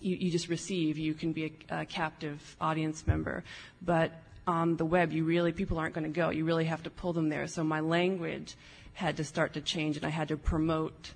[0.00, 0.98] you, you, just receive.
[0.98, 3.44] You can be a, a, captive audience member,
[3.82, 4.12] but
[4.46, 6.30] on the web, you really people aren't going to go.
[6.30, 7.46] You really have to pull them there.
[7.46, 8.56] So my language
[8.94, 11.12] had to start to change, and I had to promote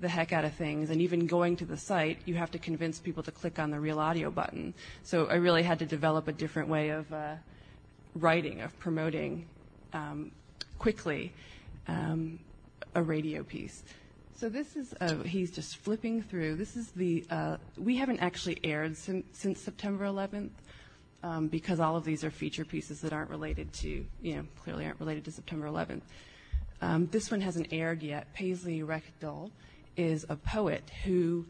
[0.00, 0.90] the heck out of things.
[0.90, 3.80] And even going to the site, you have to convince people to click on the
[3.80, 4.74] real audio button.
[5.02, 7.36] So I really had to develop a different way of uh,
[8.14, 9.46] writing, of promoting
[10.78, 11.32] quickly
[11.88, 12.38] um,
[12.94, 13.82] a radio piece.
[14.36, 16.56] So this is, uh, he's just flipping through.
[16.56, 20.50] This is the, uh, we haven't actually aired sim- since September 11th
[21.22, 24.84] um, because all of these are feature pieces that aren't related to, you know, clearly
[24.84, 26.02] aren't related to September 11th.
[26.82, 28.32] Um, this one hasn't aired yet.
[28.34, 29.50] Paisley Rekdal
[29.96, 31.46] is a poet who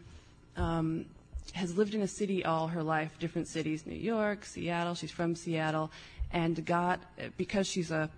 [0.57, 1.07] um,
[1.55, 4.95] has lived in a city all her life, different cities, New York, Seattle.
[4.95, 5.91] She's from Seattle,
[6.33, 7.01] and got
[7.37, 8.11] because she's a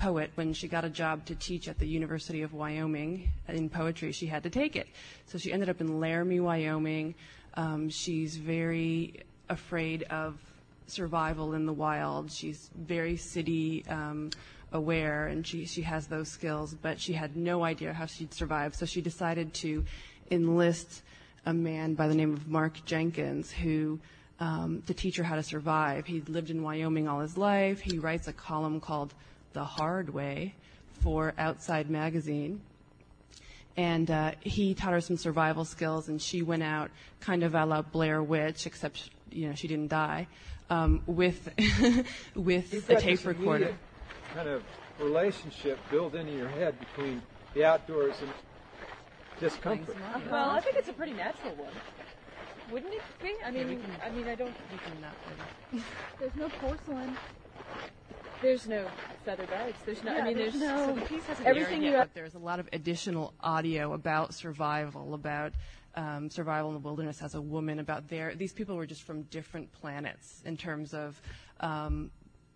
[0.00, 4.12] poet when she got a job to teach at the University of Wyoming in poetry
[4.12, 4.88] she had to take it
[5.26, 7.14] so she ended up in Laramie Wyoming
[7.54, 10.38] um, she's very afraid of
[10.86, 14.30] survival in the wild she's very city um,
[14.72, 18.74] aware and she, she has those skills but she had no idea how she'd survive
[18.74, 19.84] so she decided to
[20.30, 21.02] enlist
[21.44, 24.00] a man by the name of Mark Jenkins who
[24.38, 26.06] um, to teach her how to survive.
[26.06, 27.80] He'd lived in Wyoming all his life.
[27.80, 29.12] He writes a column called
[29.52, 30.54] The Hard Way
[31.02, 32.60] for Outside Magazine.
[33.76, 37.64] And uh, he taught her some survival skills, and she went out kind of a
[37.64, 40.26] la Blair Witch, except you know she didn't die,
[40.68, 41.48] um, with
[42.34, 43.76] with a tape recorder.
[44.34, 44.62] Kind of
[44.98, 47.22] relationship built into your head between
[47.54, 48.30] the outdoors and
[49.38, 49.96] discomfort.
[50.30, 51.72] Well, I think it's a pretty natural one.
[52.70, 53.34] Wouldn't it be?
[53.44, 54.54] I mean, I mean, I don't.
[56.20, 57.16] There's no porcelain.
[58.42, 58.86] There's no
[59.24, 59.76] feather beds.
[59.84, 60.14] There's no.
[60.14, 60.86] Yeah, I mean, there's, there's no.
[60.86, 61.96] So the piece hasn't everything yet, you.
[61.96, 65.52] Have, there's a lot of additional audio about survival, about
[65.94, 67.78] um, survival in the wilderness as a woman.
[67.80, 71.20] About their these people were just from different planets in terms of,
[71.60, 72.10] um,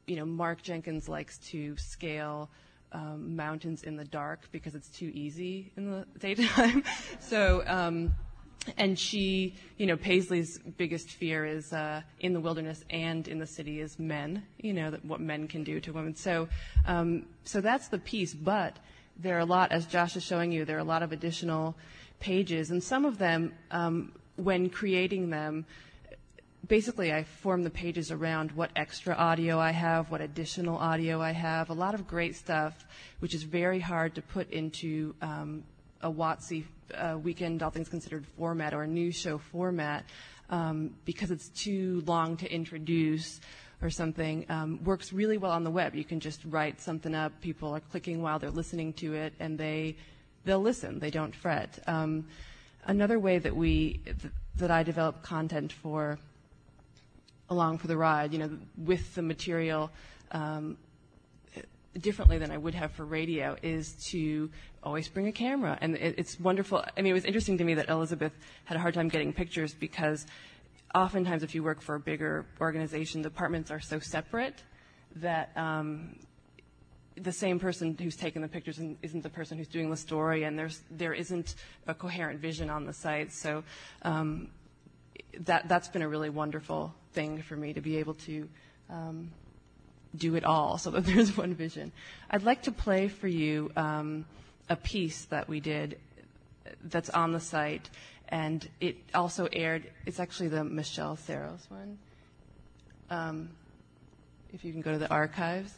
[0.07, 2.51] you know, Mark Jenkins likes to scale.
[2.93, 6.85] Um, mountains in the dark because it's too easy in the daytime.
[7.19, 8.15] so um,
[8.77, 13.47] and she, you know, Paisley's biggest fear is uh, in the wilderness and in the
[13.47, 14.45] city is men.
[14.59, 16.15] You know, that what men can do to women.
[16.15, 16.49] So,
[16.87, 18.35] um, so that's the piece.
[18.35, 18.79] But
[19.17, 21.77] there are a lot, as Josh is showing you, there are a lot of additional
[22.21, 25.67] pages, and some of them, um, when creating them,
[26.67, 31.33] basically I form the pages around what extra audio I have, what additional audio I
[31.33, 32.85] have, a lot of great stuff,
[33.21, 35.65] which is very hard to put into um,
[36.01, 40.05] a WOTC uh, weekend, all things considered format or news show format
[40.51, 43.41] um, because it's too long to introduce
[43.83, 45.95] or something um, works really well on the web.
[45.95, 47.41] You can just write something up.
[47.41, 49.97] People are clicking while they're listening to it, and they
[50.45, 50.99] they'll listen.
[50.99, 51.79] They don't fret.
[51.87, 52.27] Um,
[52.85, 56.19] another way that we th- that I develop content for
[57.51, 59.91] along for the ride, you know, with the material
[60.33, 60.77] um,
[62.01, 64.51] differently than I would have for radio is to
[64.83, 65.79] always bring a camera.
[65.81, 66.85] And it, it's wonderful.
[66.97, 68.33] I mean, it was interesting to me that Elizabeth
[68.65, 70.27] had a hard time getting pictures because
[70.95, 74.63] oftentimes if you work for a bigger organization, departments are so separate
[75.17, 76.17] that um,
[77.17, 80.59] the same person who's taking the pictures isn't the person who's doing the story, and
[80.59, 81.55] there's there isn't
[81.87, 83.33] a coherent vision on the site.
[83.33, 83.63] So
[84.03, 84.49] um,
[85.41, 88.49] that that's been a really wonderful thing for me to be able to
[88.91, 89.31] um,
[90.17, 91.93] do it all so that there's one vision.
[92.31, 94.25] I'd like to play for you um,
[94.69, 95.99] a piece that we did
[96.85, 97.91] that's on the site,
[98.29, 99.91] and it also aired.
[100.07, 101.99] It's actually the Michelle Serros one.
[103.11, 103.51] Um,
[104.53, 105.73] if you can go to the archives.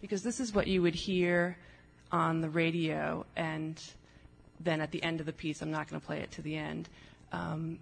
[0.00, 1.58] Because this is what you would hear
[2.12, 3.80] on the radio, and
[4.60, 6.56] then at the end of the piece, I'm not going to play it to the
[6.56, 6.88] end.
[7.32, 7.78] Um,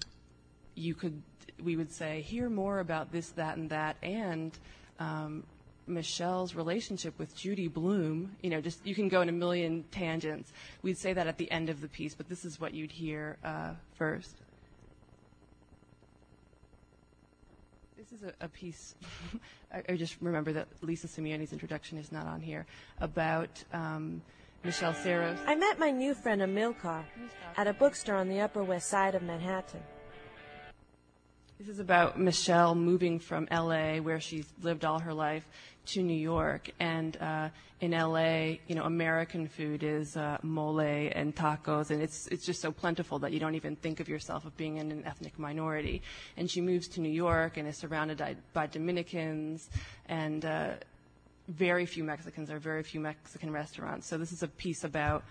[0.75, 1.23] you could
[1.63, 4.57] we would say, hear more about this, that, and that, and
[4.99, 5.43] um,
[5.87, 8.37] Michelle's relationship with Judy Blume.
[8.43, 10.53] You know, just you can go in a million tangents.
[10.83, 13.37] We'd say that at the end of the piece, but this is what you'd hear
[13.45, 14.37] uh, first.
[17.97, 18.95] This is a, a piece.
[19.73, 22.67] I, I, just remember that Lisa Simeone's introduction is not on here
[23.01, 23.63] about.
[23.73, 24.23] Um,
[24.65, 25.39] Michelle Serros.
[25.47, 27.05] I met my new friend Amilcar
[27.57, 29.81] at a bookstore on the Upper West Side of Manhattan.
[31.59, 35.49] This is about Michelle moving from LA, where she's lived all her life,
[35.87, 36.71] to New York.
[36.81, 37.49] And uh,
[37.81, 42.61] in LA, you know, American food is uh, mole and tacos, and it's it's just
[42.61, 46.03] so plentiful that you don't even think of yourself of being in an ethnic minority.
[46.37, 49.71] And she moves to New York and is surrounded by, by Dominicans
[50.11, 50.73] and uh,
[51.49, 52.51] very few Mexicans.
[52.51, 54.07] or very few Mexican restaurants.
[54.07, 55.25] So this is a piece about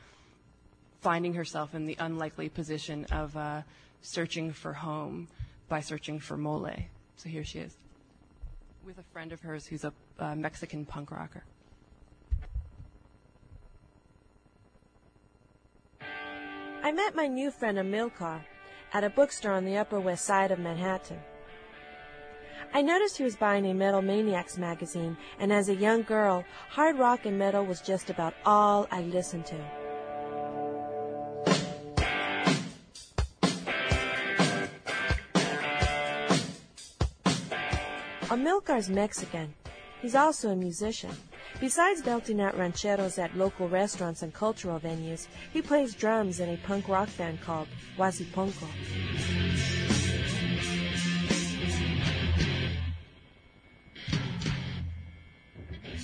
[1.01, 3.61] finding herself in the unlikely position of uh,
[4.01, 5.27] searching for home
[5.67, 6.71] by searching for mole.
[7.15, 7.77] So here she is
[8.85, 11.43] with a friend of hers who's a uh, Mexican punk rocker.
[16.83, 18.41] I met my new friend Amilcar
[18.93, 21.19] at a bookstore on the Upper West Side of Manhattan.
[22.73, 26.99] I noticed he was buying a Metal Maniacs magazine, and as a young girl, hard
[26.99, 29.84] rock and metal was just about all I listened to.
[38.35, 39.53] Amilcar's Mexican.
[40.01, 41.11] He's also a musician.
[41.61, 46.57] Besides belting out rancheros at local restaurants and cultural venues, he plays drums in a
[46.57, 48.67] punk rock band called Huasiponco.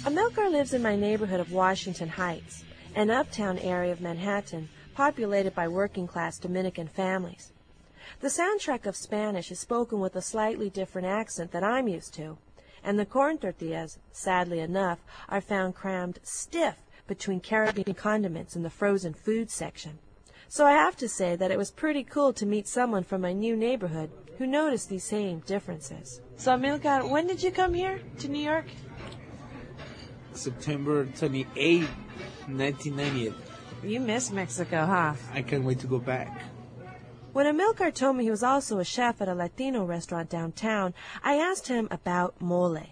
[0.06, 2.64] Amilcar lives in my neighborhood of Washington Heights,
[2.96, 7.52] an uptown area of Manhattan populated by working class Dominican families.
[8.22, 12.38] The soundtrack of Spanish is spoken with a slightly different accent than I'm used to,
[12.84, 16.76] and the corn tortillas, sadly enough, are found crammed stiff
[17.08, 19.98] between Caribbean condiments in the frozen food section.
[20.48, 23.34] So I have to say that it was pretty cool to meet someone from my
[23.34, 26.22] new neighborhood who noticed these same differences.
[26.36, 28.66] So, Amilcar, when did you come here to New York?
[30.34, 31.88] September 28,
[32.46, 33.34] 1998.
[33.84, 35.16] You miss Mexico, huh?
[35.34, 36.51] I can't wait to go back.
[37.34, 41.36] When Amilcar told me he was also a chef at a Latino restaurant downtown, I
[41.36, 42.84] asked him about mole.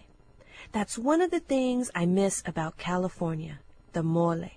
[0.71, 3.60] That's one of the things I miss about California,
[3.91, 4.49] the mole.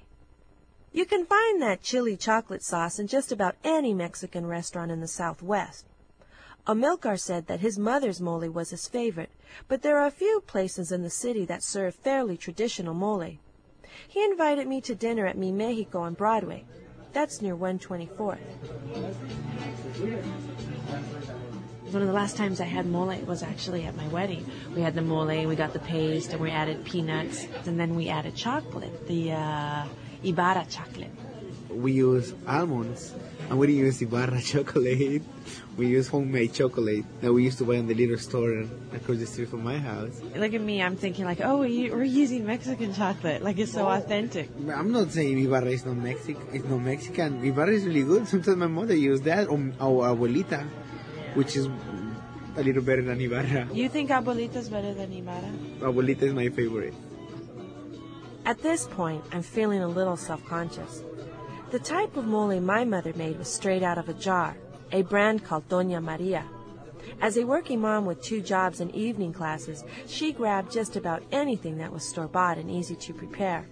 [0.92, 5.08] You can find that chili chocolate sauce in just about any Mexican restaurant in the
[5.08, 5.86] Southwest.
[6.64, 9.30] Amilcar said that his mother's mole was his favorite,
[9.66, 13.36] but there are a few places in the city that serve fairly traditional mole.
[14.06, 16.66] He invited me to dinner at Mi Mexico on Broadway.
[17.12, 18.38] That's near 124th.
[21.90, 24.50] One of the last times I had mole was actually at my wedding.
[24.74, 28.08] We had the mole, we got the paste, and we added peanuts, and then we
[28.08, 29.84] added chocolate, the uh,
[30.24, 31.10] Ibarra chocolate.
[31.68, 33.14] We use almonds,
[33.52, 35.20] and we didn't use Ibarra chocolate.
[35.76, 39.26] We use homemade chocolate that we used to buy in the little store across the
[39.26, 40.22] street from my house.
[40.34, 43.90] Look at me, I'm thinking like, oh, we're using Mexican chocolate, like it's so oh.
[43.90, 44.48] authentic.
[44.74, 46.46] I'm not saying Ibarra is not Mexican.
[46.50, 47.44] It's not Mexican.
[47.44, 48.26] Ibarra is really good.
[48.26, 50.66] Sometimes my mother used that, or our abuelita,
[51.34, 51.68] which is
[52.56, 53.68] a little better than Ibarra.
[53.70, 55.52] You think abuelita is better than Ibarra?
[55.80, 56.94] Abuelita is my favorite.
[58.46, 61.04] At this point, I'm feeling a little self-conscious.
[61.72, 64.58] The type of mole my mother made was straight out of a jar,
[64.92, 66.44] a brand called Doña Maria.
[67.18, 71.78] As a working mom with two jobs and evening classes, she grabbed just about anything
[71.78, 73.66] that was store bought and easy to prepare.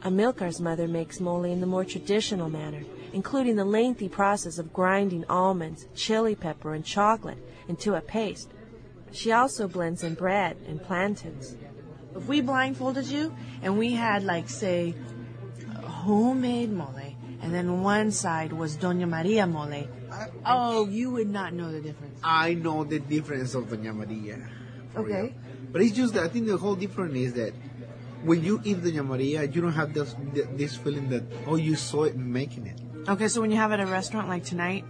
[0.00, 5.26] Amilcar's mother makes mole in the more traditional manner, including the lengthy process of grinding
[5.28, 7.36] almonds, chili pepper, and chocolate
[7.68, 8.50] into a paste.
[9.12, 11.54] She also blends in bread and plantains.
[12.16, 14.94] If we blindfolded you and we had, like, say,
[15.84, 17.09] homemade mole,
[17.42, 19.88] and then one side was Doña Maria mole.
[20.44, 22.20] Oh, you would not know the difference.
[22.22, 24.38] I know the difference of Doña Maria.
[24.96, 25.22] Okay.
[25.22, 25.32] Real.
[25.72, 27.52] But it's just that I think the whole difference is that
[28.24, 30.14] when you eat Doña Maria, you don't have this
[30.52, 32.80] this feeling that oh you saw it making it.
[33.08, 34.84] Okay, so when you have it at a restaurant like tonight,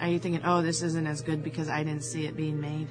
[0.00, 2.88] are you thinking oh this isn't as good because I didn't see it being made?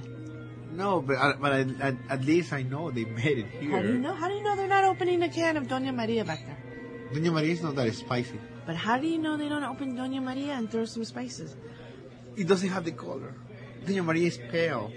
[0.72, 3.72] No, but I, but I, at, at least I know they made it here.
[3.72, 4.14] How do you know?
[4.14, 6.58] How do you know they're not opening a can of Doña Maria back there?
[7.12, 8.40] Doña Maria is not that spicy.
[8.72, 11.58] But how do you know they don't open Doña Maria and throw some spices?
[12.38, 13.34] It doesn't have the color.
[13.86, 14.94] Doña Maria is pale.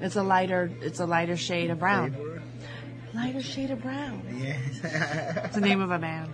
[0.00, 0.72] It's a lighter.
[0.80, 2.16] It's a lighter shade of brown.
[3.12, 4.22] Lighter shade of brown.
[4.34, 4.80] Yes.
[5.44, 6.32] it's the name of a man.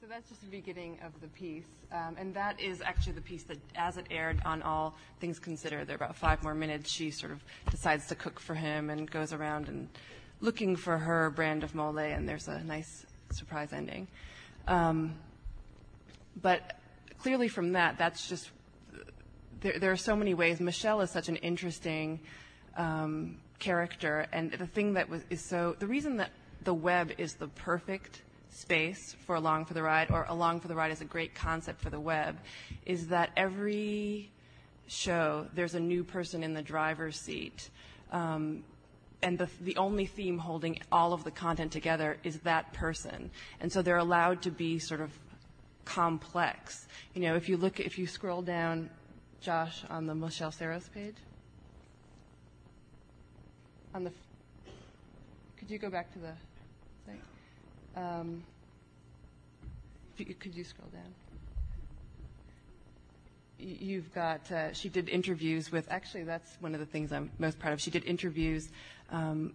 [0.00, 3.44] So that's just the beginning of the piece, um, and that is actually the piece
[3.44, 6.90] that, as it aired on All Things Considered, there are about five more minutes.
[6.90, 9.88] She sort of decides to cook for him and goes around and
[10.40, 14.08] looking for her brand of mole, and there's a nice surprise ending.
[14.66, 15.14] Um,
[16.40, 16.78] but
[17.18, 18.50] clearly, from that, that's just
[19.60, 20.60] there, there, are so many ways.
[20.60, 22.20] Michele is such an interesting
[22.76, 26.30] um, character, and the thing that is so the reason that
[26.64, 30.74] the web is the perfect space for Along for the Ride, or Along for the
[30.74, 32.36] Ride is a great concept for the web,
[32.84, 34.30] is that every
[34.88, 37.70] show, there's a new person in the driver's seat.
[39.22, 43.30] And the, only theme holding all of the content together is that person.
[43.60, 45.10] And so they're allowed to be sort of
[45.84, 46.86] complex.
[47.14, 48.90] You know, if you look, if you scroll down,
[49.40, 51.16] Josh, on the Michele Serros page,
[53.94, 54.12] on the,
[55.56, 56.32] could you go back to the
[57.06, 57.20] thing?
[57.96, 58.42] Um,
[60.18, 61.14] could you scroll down?
[63.58, 67.58] You've got, uh, she did interviews with, actually, that's one of the things I'm most
[67.58, 67.80] proud of.
[67.80, 68.68] She did interviews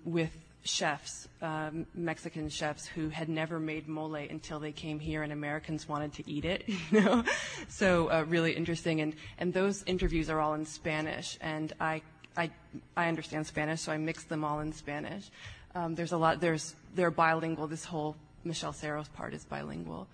[0.05, 0.31] with
[0.63, 5.89] chefs, um, Mexican chefs who had never made mole until they came here and Americans
[5.89, 7.23] wanted to eat it, you know?
[7.67, 9.01] So uh, really interesting.
[9.01, 11.37] And, and those interviews are all in Spanish.
[11.41, 12.01] And I,
[12.37, 12.51] I,
[12.95, 15.29] I understand Spanish, so I mixed them all in Spanish.
[15.73, 17.67] Um, there's a lot, there's, they're bilingual.
[17.67, 20.07] This whole Michele Serros part is bilingual.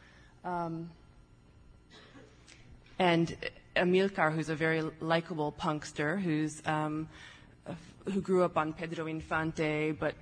[0.45, 0.91] Um,
[2.99, 3.35] and
[3.75, 7.07] Amilcar, who's a very likable punkster, who's um,
[8.05, 10.15] who grew up on Pedro Infante, but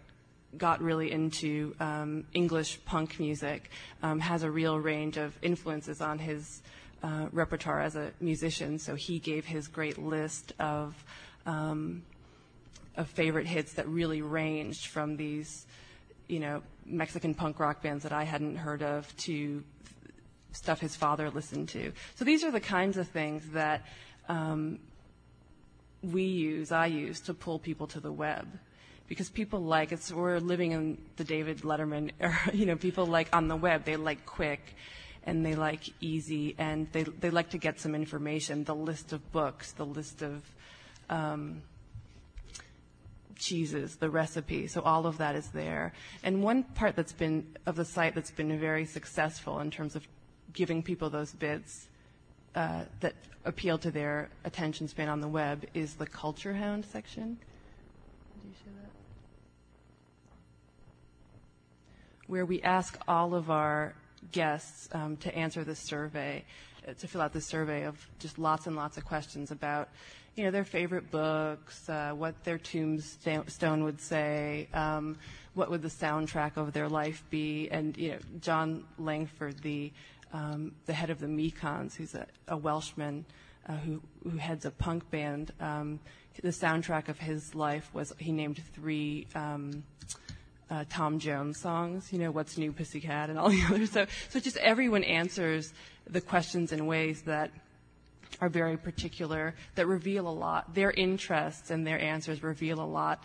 [0.58, 3.70] got really into um, English punk music,
[4.02, 6.62] um, has a real range of influences on his
[7.04, 8.80] uh, repertoire as a musician.
[8.80, 10.96] So he gave his great list of
[11.46, 12.04] um,
[12.98, 15.66] of favorite hits that really ranged from these,
[16.28, 19.64] you know, Mexican punk rock bands that I hadn't heard of to
[20.54, 21.92] stuff his father listened to.
[22.16, 23.86] So these are the kinds of things that
[24.30, 24.80] um,
[26.12, 28.48] we use, I use, to pull people to the web.
[29.08, 33.30] Because people like it's we're living in the David Letterman era, you know, people like
[33.36, 34.76] on the web, they like quick
[35.24, 39.32] and they like easy and they they like to get some information, the list of
[39.32, 40.42] books, the list of
[41.10, 41.62] um,
[43.38, 44.68] cheeses, the recipe.
[44.68, 45.94] So all of that is there.
[46.24, 50.08] And one part that's been of the site that's been very successful in terms of
[50.54, 51.88] giving people those bits
[52.56, 57.38] uh, that appeal to their attention span on the web is the culture hound section.
[58.42, 58.90] Do you that?
[62.28, 63.94] Where we ask all of our
[64.32, 66.44] guests um, to answer this survey,
[66.88, 69.90] uh, to fill out this survey of just lots and lots of questions about,
[70.36, 75.18] you know, their favorite books, uh, what their tombstone would say, um,
[75.54, 79.92] what would the soundtrack of their life be, and you know, Jon Langford, the
[80.86, 83.26] the head of the Mekons, who's a, a Welshman
[83.68, 85.52] uh, who, who heads a punk band.
[85.60, 86.00] Um,
[86.42, 89.84] the soundtrack of his life was he named three um,
[90.70, 93.92] uh, Tom Jones songs, you know, What's New Pussycat and all the others.
[93.92, 95.74] So, so just everyone answers
[96.08, 97.52] the questions in ways that
[98.42, 100.74] are very particular, that reveal a lot.
[100.74, 103.24] Their interests and their answers reveal a lot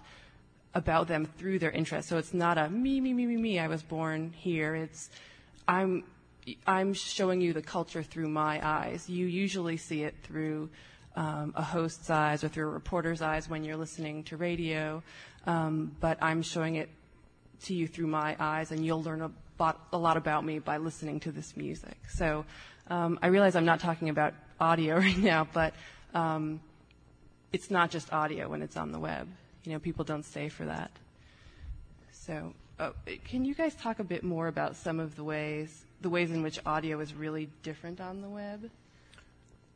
[0.74, 2.08] about them through their interests.
[2.08, 4.76] So it's not a me, me, me, me, me, I was born here.
[4.76, 5.10] It's
[5.66, 6.04] I'm
[6.66, 9.08] I'm showing you the culture through my eyes.
[9.08, 10.70] You usually see it through
[11.16, 15.02] um, a host's eyes or through a reporter's eyes when you're listening to radio,
[15.46, 16.88] um, but I'm showing it
[17.64, 21.20] to you through my eyes, and you'll learn a, a lot about me by listening
[21.20, 21.96] to this music.
[22.08, 22.44] So
[22.88, 25.74] um, I realize I'm not talking about audio right now, but
[26.14, 26.60] um,
[27.52, 29.28] it's not just audio when it's on the web.
[29.64, 30.90] You know, people don't stay for that.
[32.12, 32.54] So,
[33.24, 36.42] can you guys talk a bit more about some of the ways the ways in
[36.42, 38.70] which audio is really different on the web.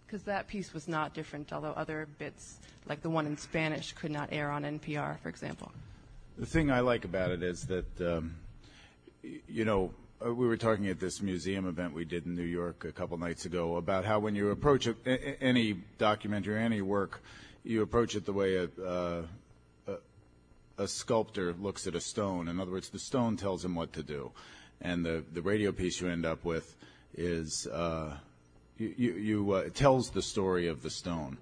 [0.07, 4.11] Because that piece was not different, although other bits, like the one in Spanish, could
[4.11, 5.73] not air on NPR, for example.
[6.39, 8.37] The thing I like about it is that, um,
[9.23, 9.93] you know,
[10.25, 13.17] uh, we were talking at this museum event we did in New York a couple
[13.19, 14.95] nights ago about how when you approach a,
[15.43, 17.23] any documentary, any work,
[17.65, 19.25] you approach it the way a, uh, a,
[20.79, 22.49] a sculptor looks at a stone.
[22.49, 24.33] In other words, the stone tells him what to do
[24.81, 26.77] and the, the radio piece you end up with
[27.17, 28.17] is uh,
[28.79, 31.39] you, you, you uh, tells the story of the stone.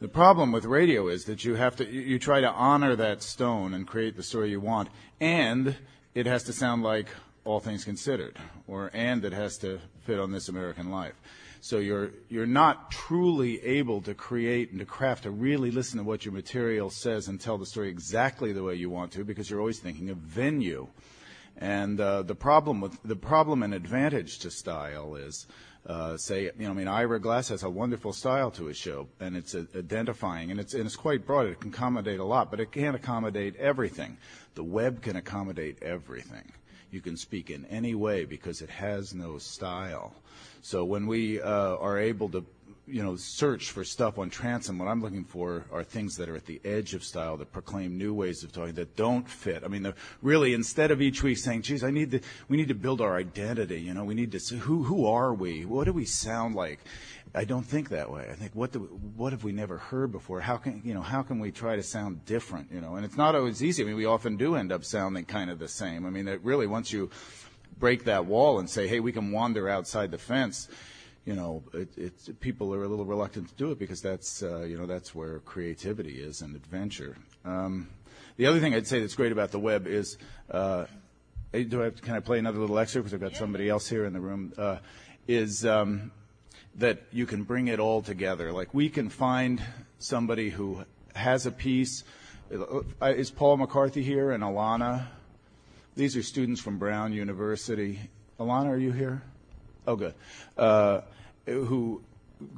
[0.00, 3.72] The problem with radio is that you have to you try to honor that stone
[3.74, 4.88] and create the story you want,
[5.20, 5.76] and
[6.14, 7.06] it has to sound like
[7.44, 8.36] all things considered,
[8.66, 11.14] or and it has to fit on this American life.
[11.64, 16.04] So you're you're not truly able to create and to craft to really listen to
[16.04, 19.48] what your material says and tell the story exactly the way you want to because
[19.48, 20.88] you're always thinking of venue.
[21.56, 25.46] And uh, the problem with the problem and advantage to style is,
[25.86, 29.06] uh, say, you know, I mean, Ira Glass has a wonderful style to his show,
[29.20, 31.46] and it's uh, identifying, and it's and it's quite broad.
[31.46, 34.16] It can accommodate a lot, but it can't accommodate everything.
[34.56, 36.50] The web can accommodate everything.
[36.90, 40.12] You can speak in any way because it has no style.
[40.62, 42.46] So when we uh, are able to
[42.86, 46.36] you know, search for stuff on transom, what I'm looking for are things that are
[46.36, 49.62] at the edge of style that proclaim new ways of talking that don't fit.
[49.64, 52.68] I mean, the, really, instead of each week saying, "Geez, I need to," we need
[52.68, 53.80] to build our identity.
[53.80, 55.64] You know, we need to see who who are we?
[55.64, 56.80] What do we sound like?
[57.34, 58.28] I don't think that way.
[58.30, 60.40] I think what do, what have we never heard before?
[60.40, 62.72] How can you know how can we try to sound different?
[62.72, 63.84] You know, and it's not always easy.
[63.84, 66.04] I mean, we often do end up sounding kind of the same.
[66.04, 67.10] I mean, it really once you
[67.82, 70.68] break that wall and say, hey, we can wander outside the fence.
[71.24, 74.60] You know, it, it's people are a little reluctant to do it because that's uh,
[74.60, 77.16] you know that's where creativity is and adventure.
[77.44, 77.88] Um,
[78.36, 80.16] the other thing I'd say that's great about the web is,
[80.48, 80.86] uh,
[81.52, 84.04] do I have can I play another little excerpt because I've got somebody else here
[84.04, 84.52] in the room?
[84.56, 84.78] Uh,
[85.26, 86.12] is um,
[86.76, 88.52] that you can bring it all together.
[88.52, 89.60] Like we can find
[89.98, 90.84] somebody who
[91.16, 92.04] has a piece.
[92.52, 95.08] Uh, is Paul McCarthy here and Alana?
[95.94, 98.00] These are students from Brown University.
[98.40, 99.22] Alana, are you here?
[99.86, 100.14] Oh, good.
[100.56, 101.02] Uh,
[101.44, 102.02] who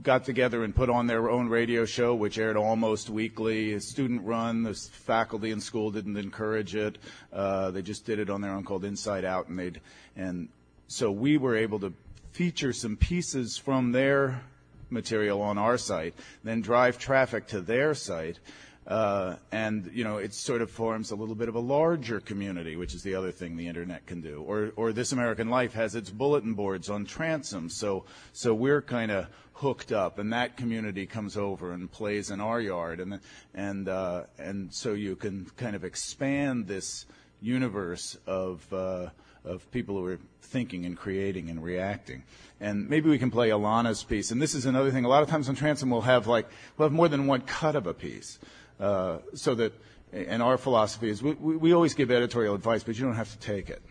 [0.04, 3.72] got together and put on their own radio show, which aired almost weekly.
[3.72, 4.62] A student run.
[4.62, 6.98] The faculty in school didn't encourage it.
[7.32, 9.72] Uh, they just did it on their own, called Inside Out, and they
[10.14, 10.48] and
[10.86, 11.92] so we were able to
[12.30, 14.42] feature some pieces from their
[14.90, 16.14] material on our site,
[16.44, 18.38] then drive traffic to their site.
[18.86, 22.76] Uh, and you know it sort of forms a little bit of a larger community,
[22.76, 24.44] which is the other thing the internet can do.
[24.46, 29.10] Or, or This American Life has its bulletin boards on transom, so so we're kind
[29.10, 33.20] of hooked up, and that community comes over and plays in our yard, and
[33.54, 37.06] and uh, and so you can kind of expand this
[37.40, 39.08] universe of uh,
[39.44, 42.22] of people who are thinking and creating and reacting.
[42.60, 44.30] And maybe we can play Alana's piece.
[44.30, 45.04] And this is another thing.
[45.04, 47.76] A lot of times on transom we'll have like we'll have more than one cut
[47.76, 48.38] of a piece,
[48.78, 49.72] so that.
[50.12, 53.38] And our philosophy is we, we, always give editorial advice, but you don't have to
[53.40, 53.82] take it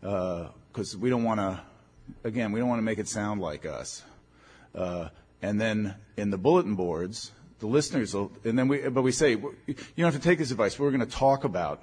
[0.00, 1.60] because uh, we don't want to.
[2.22, 4.04] Again, we don't want to make it sound like us.
[4.72, 5.08] Uh,
[5.42, 9.30] and then in the bulletin boards, the listeners will, and then we, but we say,
[9.32, 10.78] you don't have to take this advice.
[10.78, 11.82] We're going to talk about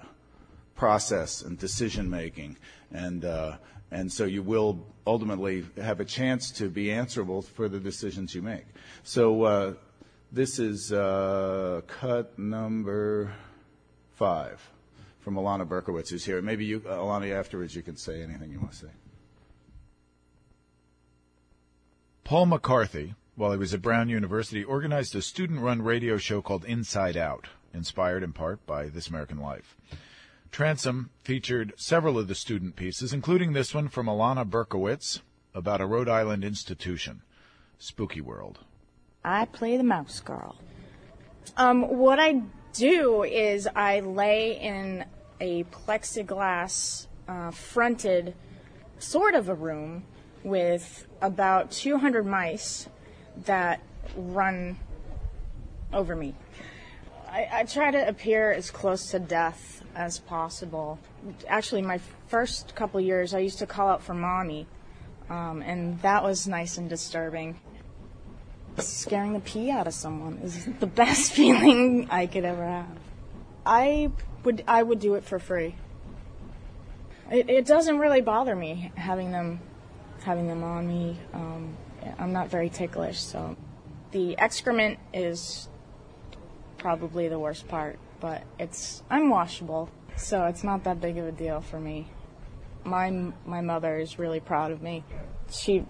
[0.76, 2.58] process and decision making,
[2.92, 3.58] and uh,
[3.92, 8.42] and so you will ultimately have a chance to be answerable for the decisions you
[8.42, 8.66] make.
[9.04, 9.74] So uh,
[10.34, 13.36] this is uh, cut number
[14.16, 14.68] five
[15.20, 16.42] from Alana Berkowitz, who's here.
[16.42, 18.92] Maybe you, uh, Alana, afterwards you can say anything you want to say.
[22.24, 27.16] Paul McCarthy, while he was at Brown University, organized a student-run radio show called Inside
[27.16, 29.78] Out, inspired in part by This American Life.
[30.52, 35.22] Transom featured several of the student pieces, including this one from Alana Berkowitz
[35.54, 37.22] about a Rhode Island institution,
[37.78, 38.60] Spooky World.
[39.24, 40.56] I play the mouse girl.
[41.56, 42.42] Um, what I
[42.74, 45.06] do is I lay in
[45.40, 48.36] a plexiglass uh, fronted
[49.00, 50.04] sort of a room
[50.44, 52.88] with about 200 mice
[53.46, 53.82] that
[54.16, 54.78] run
[55.94, 56.36] over me.
[57.30, 61.00] I, I try to appear as close to death as possible.
[61.48, 64.68] Actually, my first couple years, I used to call out for mommy,
[65.30, 67.60] um, and that was nice and disturbing.
[68.78, 72.98] Scaring the pee out of someone is the best feeling I could ever have.
[73.66, 74.12] I
[74.44, 75.76] would I would do it for free.
[77.32, 79.60] It, it doesn't really bother me having them
[80.24, 81.20] having them on me.
[81.34, 81.78] Um,
[82.18, 83.56] I'm not very ticklish, so
[84.12, 85.70] the excrement is
[86.78, 91.32] probably the worst part but it's I'm washable, so it's not that big of a
[91.34, 92.08] deal for me.
[92.86, 93.10] My
[93.46, 95.04] my mother is really proud of me.
[95.52, 95.86] She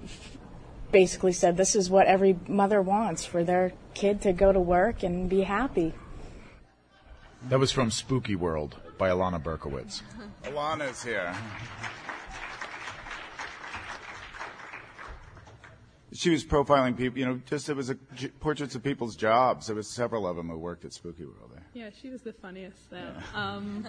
[0.93, 5.03] basically said this is what every mother wants for their kid to go to work
[5.03, 5.93] and be happy.
[7.49, 10.01] That was from Spooky World by Alana Berkowitz.
[10.43, 11.35] Alana's here.
[16.13, 17.19] she was profiling people.
[17.19, 17.95] You know, just it was a,
[18.39, 19.67] portraits of people's jobs.
[19.67, 21.65] There was several of them who worked at Spooky World there.
[21.73, 22.97] Yeah, she was the funniest though.
[22.97, 23.21] Yeah.
[23.33, 23.85] Um,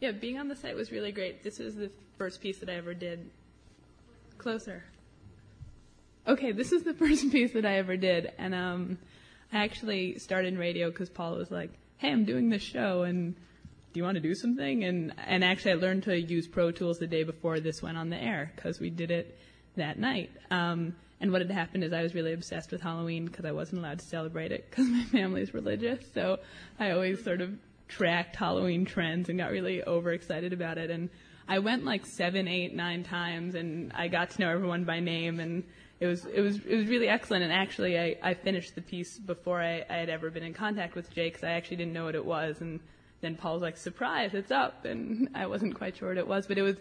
[0.00, 1.42] yeah, being on the site was really great.
[1.42, 3.30] This was the first piece that I ever did.
[4.36, 4.84] Closer.
[6.28, 8.98] Okay, this is the first piece that I ever did, and um,
[9.50, 13.34] I actually started in radio because Paul was like, "Hey, I'm doing this show, and
[13.34, 16.98] do you want to do something?" And and actually, I learned to use Pro Tools
[16.98, 19.38] the day before this went on the air because we did it
[19.76, 20.30] that night.
[20.50, 23.78] Um, and what had happened is I was really obsessed with Halloween because I wasn't
[23.78, 26.04] allowed to celebrate it because my family's religious.
[26.12, 26.40] So
[26.78, 27.54] I always sort of
[27.88, 30.90] tracked Halloween trends and got really overexcited about it.
[30.90, 31.08] And
[31.48, 35.40] I went like seven, eight, nine times, and I got to know everyone by name,
[35.40, 35.64] and
[36.00, 37.44] it was it was it was really excellent.
[37.44, 40.94] And actually, I, I finished the piece before I, I had ever been in contact
[40.94, 42.60] with Jay because I actually didn't know what it was.
[42.60, 42.80] And
[43.20, 46.58] then Paul's like, "Surprise, it's up!" And I wasn't quite sure what it was, but
[46.58, 46.76] it was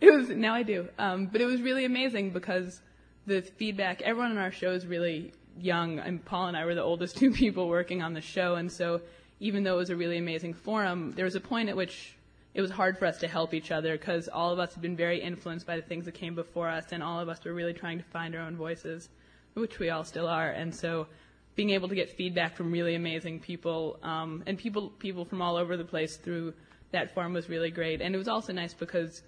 [0.00, 0.88] it was now I do.
[0.98, 2.80] Um, but it was really amazing because
[3.26, 6.82] the feedback, everyone on our show is really young, and Paul and I were the
[6.82, 9.02] oldest two people working on the show, and so
[9.38, 12.14] even though it was a really amazing forum, there was a point at which
[12.54, 14.96] it was hard for us to help each other because all of us had been
[14.96, 17.72] very influenced by the things that came before us, and all of us were really
[17.72, 19.08] trying to find our own voices,
[19.54, 20.50] which we all still are.
[20.50, 21.06] And so,
[21.54, 25.56] being able to get feedback from really amazing people um, and people people from all
[25.56, 26.54] over the place through
[26.92, 28.00] that forum was really great.
[28.00, 29.22] And it was also nice because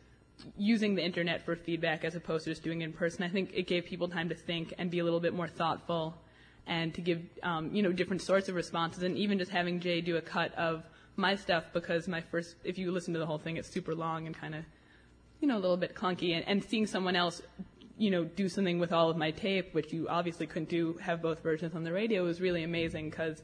[0.57, 3.53] using the internet for feedback as opposed to just doing it in person, I think
[3.55, 6.14] it gave people time to think and be a little bit more thoughtful
[6.66, 9.03] and to give um, you know different sorts of responses.
[9.03, 10.85] And even just having Jay do a cut of
[11.17, 14.27] my stuff because my first, if you listen to the whole thing, it's super long
[14.27, 14.65] and kind of,
[15.41, 16.35] you know, a little bit clunky.
[16.35, 17.43] And, and seeing someone else,
[17.97, 21.23] you know, do something with all of my tape, which you obviously couldn't do, have
[21.23, 23.43] both versions on the radio, was really amazing because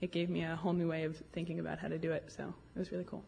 [0.00, 2.32] it gave me a whole new way of thinking about how to do it.
[2.34, 3.22] So it was really cool.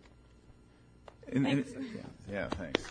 [1.28, 1.86] In- in- Thanks.
[1.94, 2.84] yeah, yeah, thanks.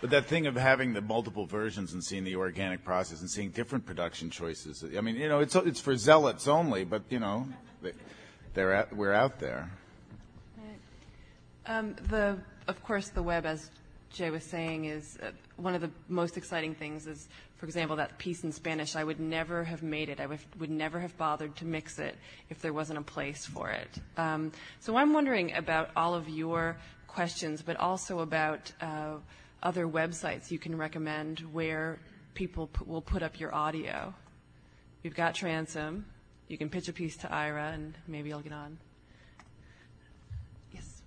[0.00, 3.50] But that thing of having the multiple versions and seeing the organic process and seeing
[3.50, 4.82] different production choices.
[4.96, 7.46] I mean, you know, it's it's for zealots only, but you know,
[7.82, 7.92] they,
[8.54, 9.70] they're out, we're out there.
[11.66, 13.70] Um, the, of course, the web, as
[14.10, 17.06] Jay was saying, is uh, one of the most exciting things.
[17.06, 17.28] Is,
[17.58, 18.96] for example, that piece in Spanish.
[18.96, 20.18] I would never have made it.
[20.18, 22.16] I would, would never have bothered to mix it
[22.48, 24.00] if there wasn't a place for it.
[24.16, 29.16] Um, so I'm wondering about all of your questions, but also about uh,
[29.62, 31.98] other websites you can recommend where
[32.34, 34.14] people p- will put up your audio.
[35.02, 36.04] You've got Transom.
[36.48, 38.78] You can pitch a piece to Ira, and maybe I'll get on.
[40.72, 41.02] Yes.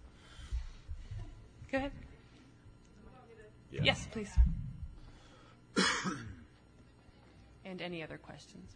[1.71, 1.91] Go ahead.
[3.71, 4.31] Yes, please.
[7.65, 8.71] and any other questions?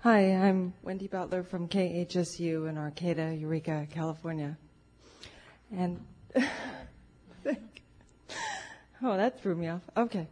[0.00, 4.56] Hi, I'm Wendy Butler from KHSU in Arcata, Eureka, California.
[5.74, 6.00] And
[9.02, 9.82] oh, that threw me off.
[9.96, 10.28] Okay.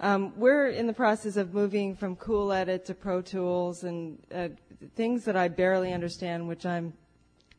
[0.00, 4.48] Um, we're in the process of moving from Cool Edit to Pro Tools and uh,
[4.96, 6.92] things that I barely understand, which I'm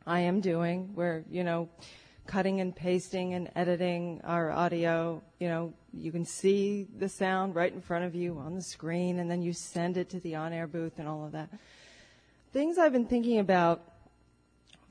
[0.06, 0.90] I am doing.
[0.94, 1.68] We're you know
[2.26, 5.22] cutting and pasting and editing our audio.
[5.38, 9.18] You know, you can see the sound right in front of you on the screen,
[9.18, 11.48] and then you send it to the on-air booth and all of that.
[12.52, 13.82] Things I've been thinking about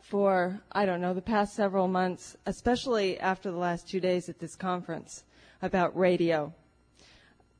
[0.03, 4.37] for, I don't know, the past several months, especially after the last two days at
[4.37, 5.23] this conference
[5.61, 6.53] about radio.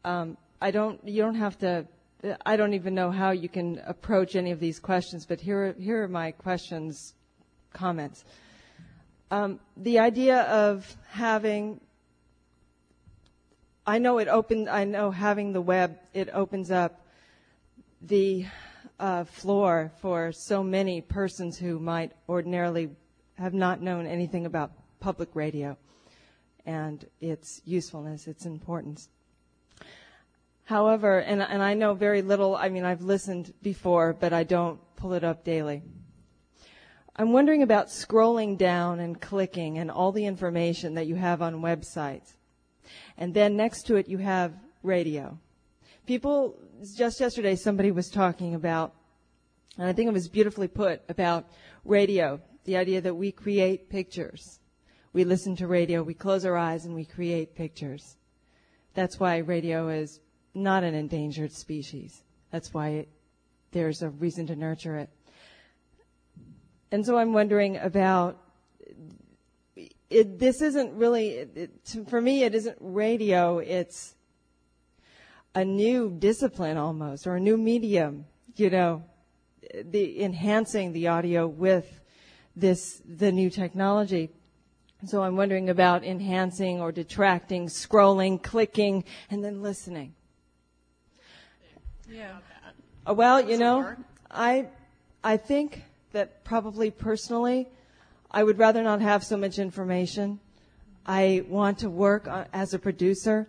[0.04, 1.88] Um, I don't, you don't have to,
[2.46, 5.82] I don't even know how you can approach any of these questions, but here, are-
[5.82, 7.14] here are my questions,
[7.72, 8.26] comments.
[9.32, 11.80] Um, the idea of having,
[13.88, 17.06] I know it opened, I know having the web, it opens up
[18.02, 18.46] the
[19.00, 22.90] uh, floor for so many persons who might ordinarily
[23.36, 25.78] have not known anything about public radio
[26.66, 29.10] and its usefulness, its importance.
[30.66, 34.80] However, and, and I know very little, I mean, I've listened before, but I don't
[34.96, 35.84] pull it up daily.
[37.16, 41.62] I'm wondering about scrolling down and clicking and all the information that you have on
[41.62, 42.34] websites.
[43.18, 45.38] And then next to it, you have radio.
[46.06, 46.60] People,
[46.96, 48.94] just yesterday, somebody was talking about,
[49.78, 51.48] and I think it was beautifully put, about
[51.86, 52.42] radio.
[52.66, 54.60] The idea that we create pictures.
[55.14, 58.18] We listen to radio, we close our eyes, and we create pictures.
[58.96, 60.20] That's why radio is
[60.54, 62.24] not an endangered species.
[62.52, 63.10] That's why it,
[63.72, 65.10] there's a reason to nurture it.
[66.92, 68.38] And so I'm wondering about
[70.10, 74.13] it, this isn't really, it, to- for me, it isn't radio, it's
[75.56, 78.26] a new discipline almost, or a new medium,
[78.56, 79.04] you know,
[79.84, 82.02] the enhancing the audio with
[82.56, 84.30] this, the new technology.
[85.06, 90.16] So I'm wondering about enhancing or detracting, scrolling, clicking, and then listening.
[92.10, 92.38] Yeah.
[93.06, 93.96] Uh, Well, you know,
[94.32, 94.68] I,
[95.24, 95.84] I think
[96.14, 97.68] that probably personally,
[98.32, 100.40] I would rather not have so much information.
[101.06, 103.48] I want to work as a producer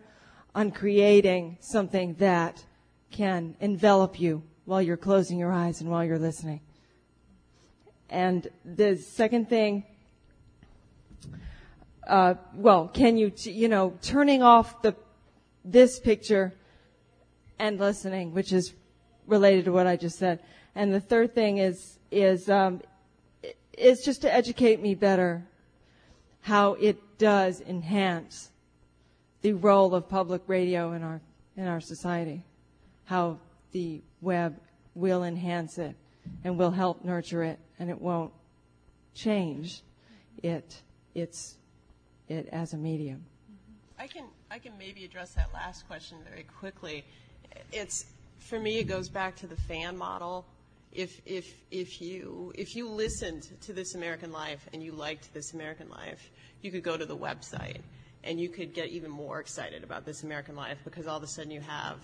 [0.54, 2.64] on creating something that
[3.10, 6.60] can envelop you while you're closing your eyes and while you're listening.
[8.08, 9.84] And the second thing,
[12.06, 14.94] uh, well, can you, t- you know, turning off the,
[15.64, 16.52] this picture
[17.58, 18.74] and listening, which is
[19.26, 20.40] related to what I just said.
[20.74, 22.80] And the third thing is is um,
[23.76, 25.46] is just to educate me better
[26.40, 28.50] how it does enhance
[29.44, 31.20] the role of public radio in our
[31.56, 32.42] in our society,
[33.04, 33.38] how
[33.72, 34.58] the web
[34.94, 35.94] will enhance it
[36.42, 38.32] and will help nurture it, and it won't
[39.14, 39.82] change
[40.42, 40.80] it
[41.14, 41.56] its
[42.26, 43.18] it as a medium.
[43.18, 44.02] Mm-hmm.
[44.02, 47.04] I can I can maybe address that last question very quickly.
[47.70, 48.06] It's
[48.38, 50.46] for me it goes back to the fan model.
[50.90, 55.52] If if if you if you listened to This American Life and you liked This
[55.52, 56.30] American Life,
[56.62, 57.82] you could go to the website
[58.24, 61.26] and you could get even more excited about This American Life because all of a
[61.28, 61.98] sudden you have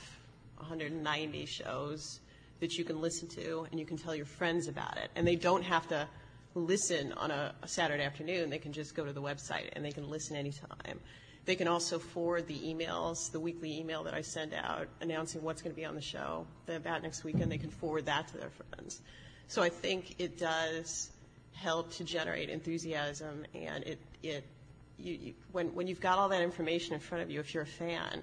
[0.59, 2.21] 190 shows
[2.61, 5.11] that you can listen to and you can tell your friends about it.
[5.17, 6.07] And they don't have to
[6.55, 8.51] listen on a, a Saturday afternoon.
[8.51, 11.01] They can just go to the website and they can listen anytime.
[11.47, 15.63] They can also forward the emails, the weekly email that I send out announcing what's
[15.63, 17.51] going to be on the show about next weekend.
[17.51, 19.01] They can forward that to their friends.
[19.49, 21.11] So I think it does
[21.55, 24.45] help to generate enthusiasm, and it it
[25.53, 28.23] when you've got all that information in front of you, if you're a fan,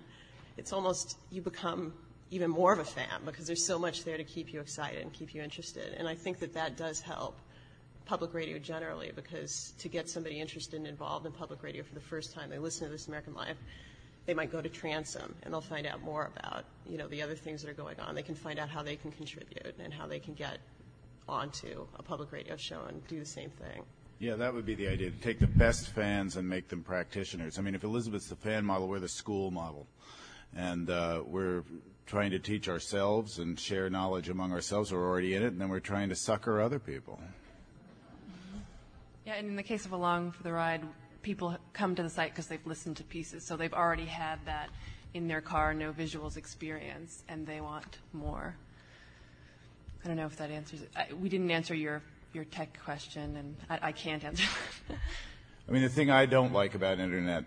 [0.57, 1.93] it's almost you become
[2.29, 5.13] even more of a fan because there's so much there to keep you excited and
[5.13, 5.93] keep you interested.
[5.97, 7.37] And I think that that does help
[8.05, 12.01] public radio generally because to get somebody interested and involved in public radio for the
[12.01, 13.57] first time, they listen to This American Life,
[14.25, 17.35] they might go to Transom and they'll find out more about, you know, the other
[17.35, 18.15] things that are going on.
[18.15, 20.59] They can find out how they can contribute and how they can get
[21.29, 23.83] onto a public radio show and do the same thing.
[24.19, 27.59] Yeah, that would be the idea to take the best fans and make them practitioners.
[27.59, 29.85] I mean, if Elizabeth's the fan model, we're the school model.
[30.55, 31.63] And uh, we're
[32.07, 34.91] trying to teach ourselves and share knowledge among ourselves.
[34.91, 37.19] We're already in it, and then we're trying to sucker other people.
[39.25, 40.81] Yeah, and in the case of Along for the Ride,
[41.21, 44.69] people come to the site because they've listened to pieces, so they've already had that
[45.13, 48.55] in their car, no visuals experience, and they want more.
[50.03, 50.89] I don't know if that answers it.
[50.95, 52.01] I, we didn't answer your
[52.37, 54.47] your tech question, and I, I can't answer.
[55.67, 57.45] I mean, the thing I don't like about internet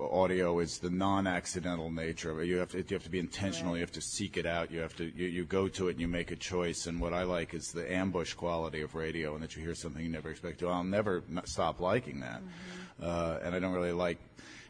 [0.00, 2.46] audio is the non-accidental nature of it.
[2.46, 3.72] You have to, you have to be intentional.
[3.72, 3.78] Right.
[3.78, 4.70] You have to seek it out.
[4.70, 6.86] You have to you, you go to it and you make a choice.
[6.86, 10.02] And what I like is the ambush quality of radio, and that you hear something
[10.02, 10.68] you never expect to.
[10.68, 13.04] I'll never stop liking that, mm-hmm.
[13.04, 14.18] uh, and I don't really like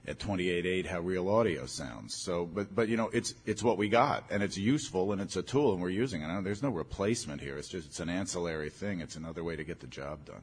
[0.07, 2.15] at 28.8 how real audio sounds.
[2.15, 5.37] So, but but you know, it's it's what we got, and it's useful, and it's
[5.37, 6.45] a tool, and we're using it.
[6.45, 7.57] There's no replacement here.
[7.57, 9.01] It's just it's an ancillary thing.
[9.01, 10.43] It's another way to get the job done.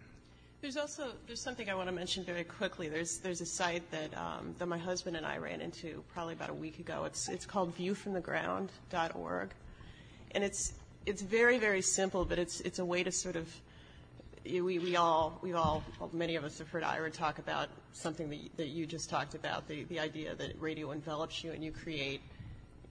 [0.61, 2.87] There's also there's something I want to mention very quickly.
[2.87, 6.49] There's there's a site that um, that my husband and I ran into probably about
[6.49, 7.03] a week ago.
[7.05, 9.49] It's it's called viewfromtheground.org,
[10.31, 10.73] and it's
[11.05, 13.47] it's very very simple, but it's it's a way to sort of
[14.43, 18.29] we we all we all well, many of us have heard Ira talk about something
[18.29, 21.71] that that you just talked about the the idea that radio envelops you and you
[21.71, 22.21] create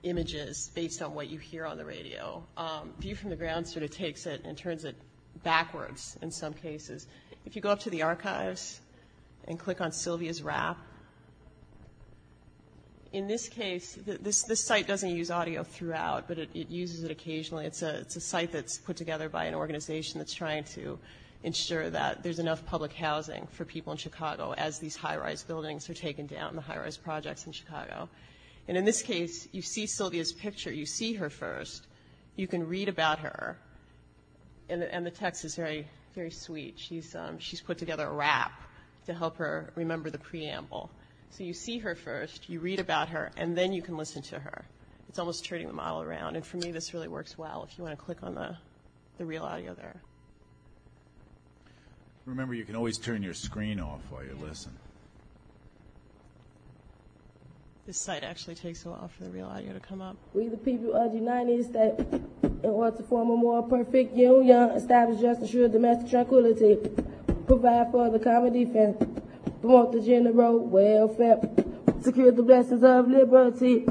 [0.02, 2.42] images based on what you hear on the radio.
[2.56, 4.96] Um, View from the ground sort of takes it and turns it
[5.42, 7.06] backwards in some cases
[7.46, 8.80] if you go up to the archives
[9.48, 10.78] and click on Sylvia's rap,
[13.12, 17.10] in this case, this, this site doesn't use audio throughout, but it, it uses it
[17.10, 17.66] occasionally.
[17.66, 20.98] It's a, it's a site that's put together by an organization that's trying to
[21.42, 25.94] ensure that there's enough public housing for people in Chicago as these high-rise buildings are
[25.94, 28.08] taken down, the high-rise projects in Chicago.
[28.68, 30.72] And in this case, you see Sylvia's picture.
[30.72, 31.86] You see her first.
[32.36, 33.58] You can read about her.
[34.68, 36.74] And the, and the text is very very sweet.
[36.76, 38.52] She's, um, she's put together a rap
[39.06, 40.90] to help her remember the preamble.
[41.30, 44.38] So you see her first, you read about her, and then you can listen to
[44.38, 44.64] her.
[45.08, 46.36] It's almost turning the model around.
[46.36, 48.56] And for me, this really works well if you want to click on the,
[49.18, 50.00] the real audio there.
[52.26, 54.72] Remember, you can always turn your screen off while you listen.
[57.86, 60.16] This site actually takes a while for the real audio to come up.
[60.32, 62.02] We, the people of the United States,
[62.42, 66.78] in order to form a more perfect union, establish just ensure domestic tranquility,
[67.46, 68.96] provide for the common defense,
[69.60, 71.40] promote the general welfare,
[72.02, 73.84] secure the blessings of liberty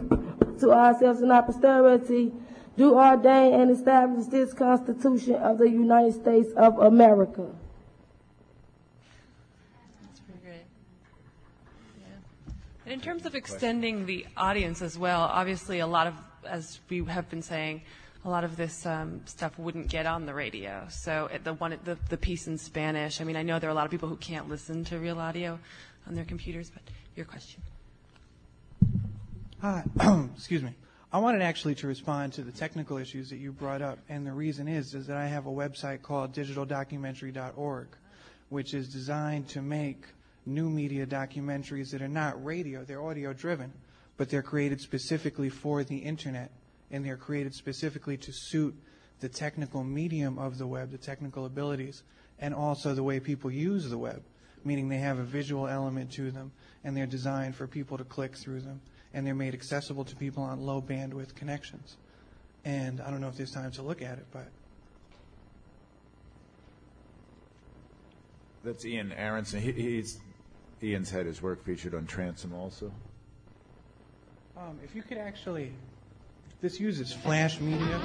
[0.59, 2.31] to ourselves and our posterity,
[2.77, 7.47] do ordain and establish this Constitution of the United States of America.
[12.89, 17.05] And in terms of extending the audience as well, obviously a lot of, as we
[17.05, 17.83] have been saying,
[18.25, 20.87] a lot of this um, stuff wouldn't get on the radio.
[20.89, 23.21] So the one, the, the piece in Spanish.
[23.21, 25.19] I mean, I know there are a lot of people who can't listen to real
[25.19, 25.59] audio
[26.07, 26.71] on their computers.
[26.71, 26.81] But
[27.15, 27.61] your question.
[29.61, 29.83] Hi,
[30.35, 30.73] excuse me.
[31.13, 34.33] I wanted actually to respond to the technical issues that you brought up, and the
[34.33, 37.87] reason is is that I have a website called digitaldocumentary.org,
[38.49, 40.05] which is designed to make
[40.45, 43.71] new media documentaries that are not radio, they're audio driven,
[44.17, 46.51] but they're created specifically for the internet
[46.91, 48.75] and they're created specifically to suit
[49.19, 52.03] the technical medium of the web, the technical abilities,
[52.39, 54.23] and also the way people use the web,
[54.63, 56.51] meaning they have a visual element to them
[56.83, 58.81] and they're designed for people to click through them
[59.13, 61.97] and they're made accessible to people on low bandwidth connections.
[62.65, 64.47] And I don't know if there's time to look at it, but
[68.63, 69.61] that's Ian Aronson.
[69.61, 70.19] He, he's
[70.81, 72.91] Ian's had his work featured on Transom also.
[74.57, 75.71] Um, if you could actually,
[76.61, 78.01] this uses flash media.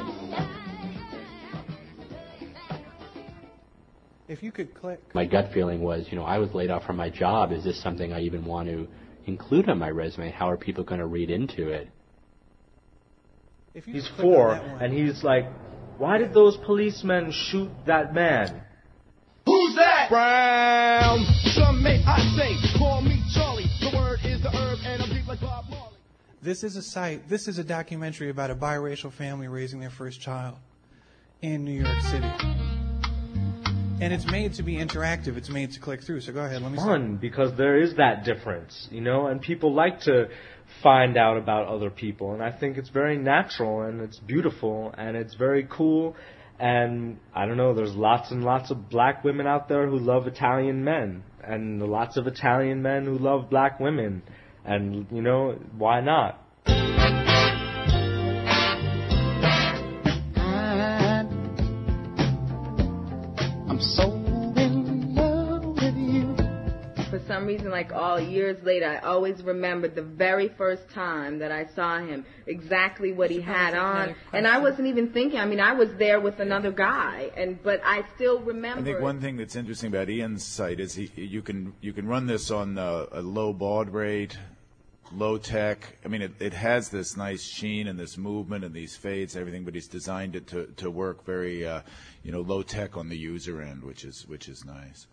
[4.26, 5.00] If you could click.
[5.14, 7.52] My gut feeling was, you know, I was laid off from my job.
[7.52, 8.88] Is this something I even want to
[9.26, 10.30] include on my resume?
[10.30, 11.88] How are people going to read into it?
[13.84, 15.46] He's four, and he's like,
[15.98, 18.63] why did those policemen shoot that man?
[20.08, 20.10] Who's?
[20.10, 21.24] Brown.
[21.54, 23.66] Some may I say, call me Charlie.
[23.80, 25.96] The word is the herb, and I'm deep like Bob Marley.
[26.42, 30.20] This is a site, this is a documentary about a biracial family raising their first
[30.20, 30.56] child
[31.40, 32.30] in New York City.
[34.00, 35.36] And it's made to be interactive.
[35.36, 36.20] It's made to click through.
[36.20, 36.60] So go ahead.
[36.60, 36.78] Let me.
[36.78, 40.28] Fun because there is that difference, you know, and people like to
[40.82, 45.16] find out about other people, and I think it's very natural and it's beautiful and
[45.16, 46.16] it's very cool.
[46.58, 50.26] And I don't know, there's lots and lots of black women out there who love
[50.26, 54.22] Italian men, and lots of Italian men who love black women,
[54.64, 56.40] and you know, why not?
[63.68, 64.13] I'm so
[67.34, 71.66] some reason, like all years later, I always remembered the very first time that I
[71.74, 75.40] saw him, exactly what he had on, and I wasn't even thinking.
[75.40, 78.66] I mean, I was there with another guy, and but I still remember.
[78.66, 78.90] I remember.
[78.92, 82.26] think one thing that's interesting about Ian's site is he you can you can run
[82.28, 84.38] this on uh, a low baud rate,
[85.12, 85.98] low tech.
[86.04, 89.40] I mean, it, it has this nice sheen and this movement and these fades, and
[89.40, 91.80] everything, but he's designed it to, to work very, uh,
[92.22, 95.08] you know, low tech on the user end, which is which is nice.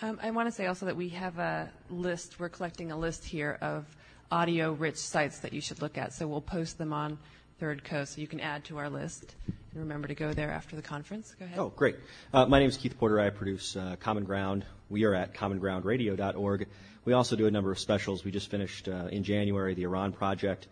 [0.00, 3.24] Um, I want to say also that we have a list, we're collecting a list
[3.24, 3.84] here of
[4.30, 6.12] audio rich sites that you should look at.
[6.12, 7.18] So we'll post them on
[7.58, 9.34] Third Coast so you can add to our list.
[9.46, 11.34] And remember to go there after the conference.
[11.36, 11.58] Go ahead.
[11.58, 11.96] Oh, great.
[12.32, 13.18] Uh, my name is Keith Porter.
[13.18, 14.64] I produce uh, Common Ground.
[14.88, 16.68] We are at commongroundradio.org.
[17.04, 18.24] We also do a number of specials.
[18.24, 20.68] We just finished uh, in January the Iran Project,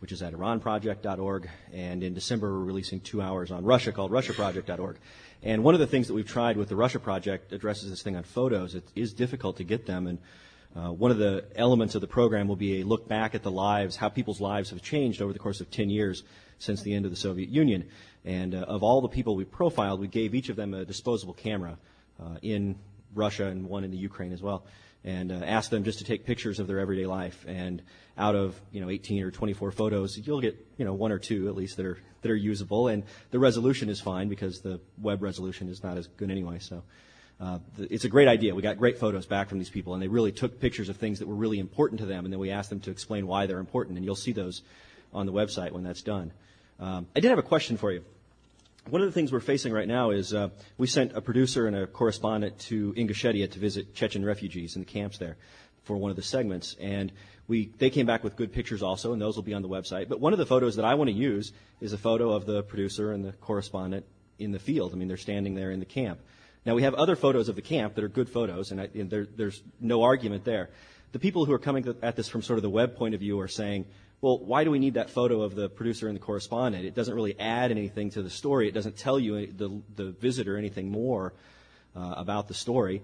[0.00, 1.48] which is at iranproject.org.
[1.72, 4.98] And in December, we're releasing two hours on Russia called russiaproject.org.
[5.44, 8.16] And one of the things that we've tried with the Russia Project addresses this thing
[8.16, 8.74] on photos.
[8.74, 10.06] It is difficult to get them.
[10.06, 10.18] And
[10.74, 13.50] uh, one of the elements of the program will be a look back at the
[13.50, 16.22] lives, how people's lives have changed over the course of 10 years
[16.58, 17.90] since the end of the Soviet Union.
[18.24, 21.34] And uh, of all the people we profiled, we gave each of them a disposable
[21.34, 21.76] camera
[22.18, 22.76] uh, in
[23.14, 24.64] Russia and one in the Ukraine as well,
[25.04, 27.44] and uh, asked them just to take pictures of their everyday life.
[27.46, 27.82] And
[28.16, 31.48] out of you know 18 or 24 photos, you'll get you know one or two
[31.48, 35.22] at least that are that are usable, and the resolution is fine because the web
[35.22, 36.58] resolution is not as good anyway.
[36.58, 36.82] So.
[37.40, 38.54] Uh, th- it's a great idea.
[38.54, 41.18] We got great photos back from these people, and they really took pictures of things
[41.18, 43.58] that were really important to them, and then we asked them to explain why they're
[43.58, 44.62] important, and you'll see those
[45.12, 46.32] on the website when that's done.
[46.78, 48.04] Um, I did have a question for you.
[48.90, 51.74] One of the things we're facing right now is uh, we sent a producer and
[51.74, 55.38] a correspondent to Ingushetia to visit Chechen refugees in the camps there
[55.84, 57.10] for one of the segments, and
[57.48, 60.10] we they came back with good pictures also, and those will be on the website.
[60.10, 62.62] But one of the photos that I want to use is a photo of the
[62.62, 64.04] producer and the correspondent
[64.38, 64.92] in the field.
[64.92, 66.20] I mean, they're standing there in the camp.
[66.66, 69.08] Now we have other photos of the camp that are good photos, and, I, and
[69.08, 70.68] there, there's no argument there.
[71.12, 73.40] The people who are coming at this from sort of the web point of view
[73.40, 73.86] are saying,
[74.20, 76.84] well, why do we need that photo of the producer and the correspondent?
[76.84, 78.68] It doesn't really add anything to the story.
[78.68, 81.34] It doesn't tell you, the, the visitor, anything more
[81.94, 83.02] uh, about the story.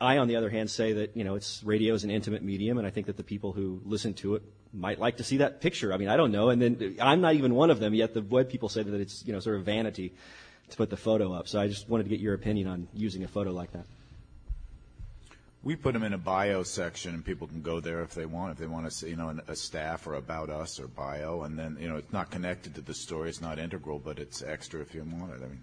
[0.00, 2.78] I, on the other hand, say that you know it's radio is an intimate medium,
[2.78, 4.42] and I think that the people who listen to it
[4.72, 5.92] might like to see that picture.
[5.92, 8.12] I mean, I don't know, and then I'm not even one of them yet.
[8.12, 10.12] The web people say that it's you know sort of vanity
[10.70, 11.48] to put the photo up.
[11.48, 13.86] So I just wanted to get your opinion on using a photo like that.
[15.66, 18.52] We put them in a bio section, and people can go there if they want.
[18.52, 21.58] If they want to see, you know, a staff or about us or bio, and
[21.58, 23.28] then you know, it's not connected to the story.
[23.28, 25.38] It's not integral, but it's extra if you want it.
[25.44, 25.62] I mean,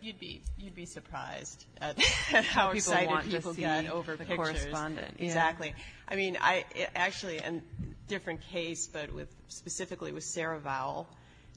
[0.00, 1.98] You'd be you'd be surprised at,
[2.32, 4.36] at how People excited want people see get over the pictures.
[4.36, 5.26] correspondent, yeah.
[5.26, 5.74] Exactly.
[6.08, 7.60] I mean, I it, actually, and
[8.08, 11.04] different case, but with specifically with Sarah Vowell,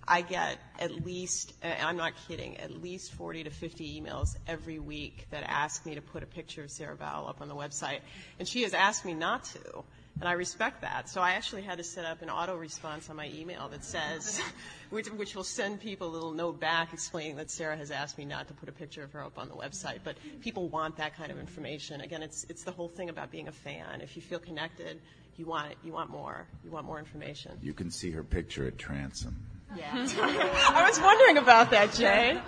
[0.10, 5.28] I get at least, I'm not kidding, at least 40 to 50 emails every week
[5.30, 8.00] that ask me to put a picture of Sarah Vowell up on the website,
[8.40, 9.84] and she has asked me not to.
[10.20, 11.08] And I respect that.
[11.08, 14.42] So I actually had to set up an auto response on my email that says,
[14.90, 18.26] which, which will send people a little note back explaining that Sarah has asked me
[18.26, 20.00] not to put a picture of her up on the website.
[20.04, 22.02] But people want that kind of information.
[22.02, 24.02] Again, it's, it's the whole thing about being a fan.
[24.02, 25.00] If you feel connected,
[25.38, 26.48] you want it, you want more.
[26.66, 27.58] You want more information.
[27.62, 29.36] you can see her picture at Transom.
[29.76, 29.92] Yeah.
[30.74, 32.40] I was wondering about that, Jay.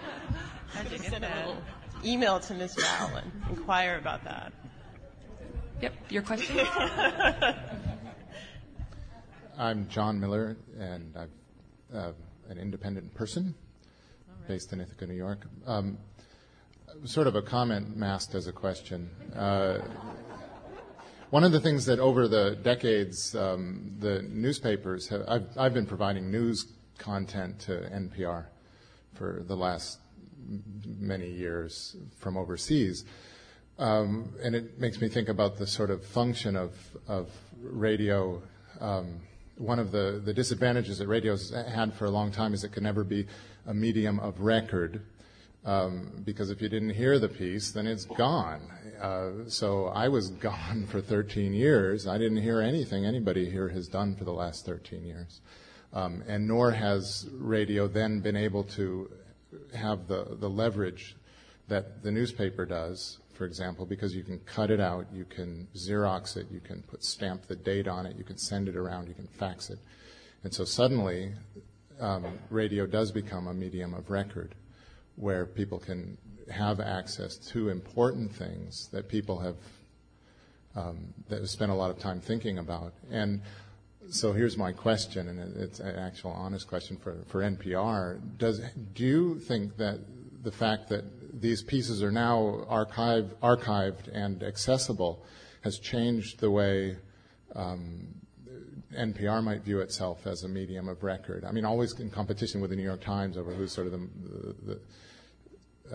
[0.75, 1.57] I should send a little
[2.03, 2.75] email to Ms.
[2.75, 4.53] Vowell and inquire about that.
[5.81, 6.65] Yep, your question?
[9.57, 11.29] I'm John Miller, and I'm
[11.93, 12.11] uh,
[12.49, 13.53] an independent person
[14.47, 15.45] based in Ithaca, New York.
[15.67, 15.97] Um,
[17.05, 19.09] sort of a comment masked as a question.
[19.35, 19.79] Uh,
[21.29, 25.85] one of the things that over the decades, um, the newspapers have, I've, I've been
[25.85, 26.65] providing news
[27.01, 28.45] content to NPR
[29.13, 29.99] for the last
[30.85, 33.03] many years from overseas.
[33.79, 36.73] Um, and it makes me think about the sort of function of,
[37.07, 37.29] of
[37.61, 38.41] radio.
[38.79, 39.21] Um,
[39.57, 42.83] one of the, the disadvantages that radio's had for a long time is it could
[42.83, 43.27] never be
[43.65, 45.01] a medium of record.
[45.63, 48.61] Um, because if you didn't hear the piece, then it's gone.
[48.99, 52.07] Uh, so I was gone for 13 years.
[52.07, 55.41] I didn't hear anything anybody here has done for the last 13 years.
[55.93, 59.11] Um, and nor has radio then been able to
[59.75, 61.15] have the, the leverage
[61.67, 66.37] that the newspaper does, for example, because you can cut it out, you can Xerox
[66.37, 69.13] it, you can put stamp the date on it, you can send it around, you
[69.13, 69.79] can fax it.
[70.43, 71.33] And so suddenly,
[71.99, 74.55] um, radio does become a medium of record
[75.15, 76.17] where people can
[76.49, 79.55] have access to important things that people have
[80.75, 82.93] um, that have spent a lot of time thinking about.
[83.09, 83.41] And
[84.11, 88.19] so here's my question, and it's an actual honest question for, for NPR.
[88.37, 88.61] Does,
[88.93, 89.99] do you think that
[90.43, 95.23] the fact that these pieces are now archive, archived and accessible
[95.61, 96.97] has changed the way
[97.55, 98.07] um,
[98.93, 101.45] NPR might view itself as a medium of record?
[101.45, 104.09] I mean, always in competition with the New York Times over who's sort of the,
[104.65, 104.79] the,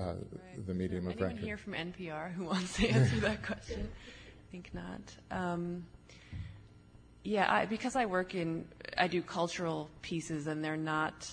[0.00, 0.66] uh, right.
[0.66, 1.32] the medium of record.
[1.32, 1.44] Anyone record.
[1.44, 3.88] here from NPR who wants to answer that question?
[3.90, 5.02] I think not.
[5.30, 5.84] Um,
[7.26, 8.66] yeah, I, because I work in,
[8.96, 11.28] I do cultural pieces and they're not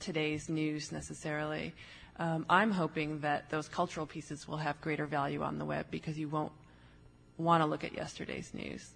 [0.00, 1.72] today's news necessarily.
[2.18, 6.18] Um, I'm hoping that those cultural pieces will have greater value on the web because
[6.18, 6.52] you won't
[7.38, 8.90] want to look at yesterday's news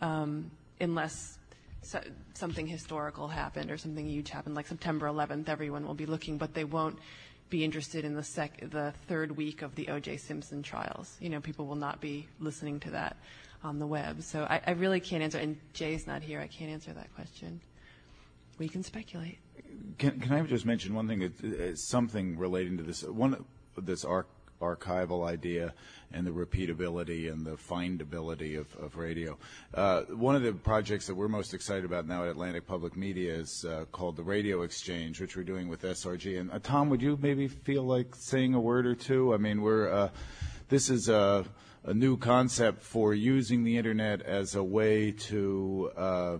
[0.00, 1.38] um, unless
[1.82, 2.00] so,
[2.34, 5.48] something historical happened or something huge happened, like September 11th.
[5.48, 6.98] Everyone will be looking, but they won't
[7.48, 10.18] be interested in the sec- the third week of the O.J.
[10.18, 11.16] Simpson trials.
[11.20, 13.16] You know, people will not be listening to that
[13.62, 14.22] on the web.
[14.22, 15.38] So I, I really can't answer.
[15.38, 16.40] And Jay's not here.
[16.40, 17.60] I can't answer that question.
[18.58, 19.38] We can speculate.
[19.98, 21.22] Can, can I just mention one thing?
[21.42, 23.44] It's, something relating to this one
[23.76, 24.26] this arc,
[24.60, 25.72] archival idea
[26.12, 29.38] and the repeatability and the findability of, of radio.
[29.72, 33.32] Uh, one of the projects that we're most excited about now at Atlantic Public Media
[33.32, 36.38] is uh, called the Radio Exchange, which we're doing with SRG.
[36.38, 39.32] And uh, Tom, would you maybe feel like saying a word or two?
[39.32, 40.08] I mean, we're uh,
[40.68, 41.44] this is a,
[41.84, 46.38] a, new concept for using the internet as a way to uh,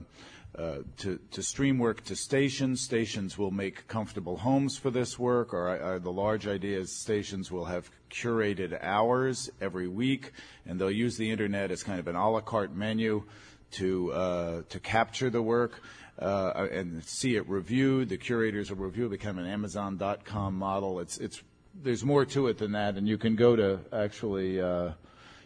[0.59, 2.81] uh, to, to, stream work to stations.
[2.81, 7.53] Stations will make comfortable homes for this work, or uh, the large idea is stations
[7.53, 10.33] will have curated hours every week,
[10.67, 13.23] and they'll use the internet as kind of an a la carte menu
[13.71, 15.81] to uh, to capture the work.
[16.19, 18.11] Uh, and see it reviewed.
[18.11, 21.01] The curators will review it, become an Amazon.com model.
[21.01, 21.43] It's it's
[21.83, 24.91] there's more to it than that, and you can go to actually uh,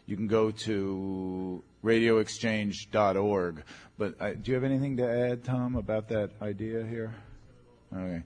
[0.07, 3.63] you can go to radioexchange.org.
[3.97, 7.15] But uh, do you have anything to add, Tom, about that idea here?
[7.95, 8.23] Okay.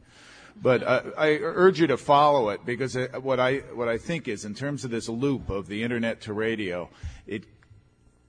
[0.61, 4.26] But uh, I urge you to follow it because uh, what I what I think
[4.26, 6.91] is in terms of this loop of the internet to radio,
[7.26, 7.45] it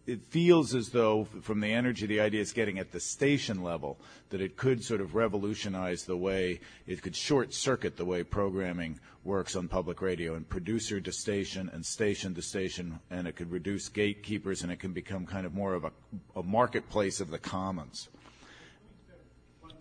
[0.10, 4.00] it feels as though, from the energy the idea is getting at the station level,
[4.30, 9.00] that it could sort of revolutionize the way it could short circuit the way programming
[9.24, 13.52] works on public radio and producer to station and station to station, and it could
[13.52, 15.92] reduce gatekeepers and it can become kind of more of a,
[16.36, 18.10] a marketplace of the commons.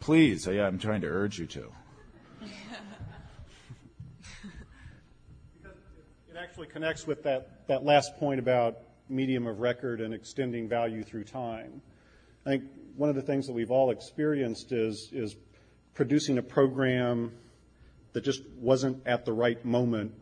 [0.00, 1.72] Please, yeah, I'm trying to urge you to.
[2.42, 2.50] it
[6.38, 8.76] actually connects with that, that last point about
[9.08, 11.80] medium of record and extending value through time.
[12.46, 12.64] I think
[12.96, 15.36] one of the things that we've all experienced is, is
[15.94, 17.32] producing a program
[18.12, 20.12] that just wasn't at the right moment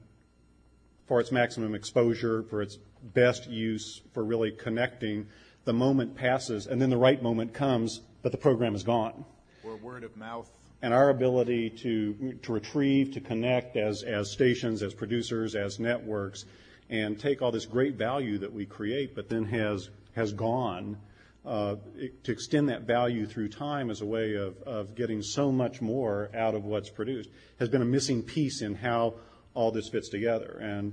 [1.07, 2.78] for its maximum exposure, for its
[3.14, 5.26] best use, for really connecting.
[5.64, 9.24] The moment passes, and then the right moment comes, but the program is gone.
[9.64, 10.51] Or word of mouth.
[10.82, 16.45] And our ability to, to retrieve, to connect as, as stations, as producers, as networks,
[16.91, 20.99] and take all this great value that we create, but then has has gone.
[21.45, 21.76] Uh,
[22.24, 26.28] to extend that value through time as a way of, of getting so much more
[26.34, 27.30] out of what's produced
[27.61, 29.14] has been a missing piece in how
[29.55, 30.59] all this fits together.
[30.61, 30.93] And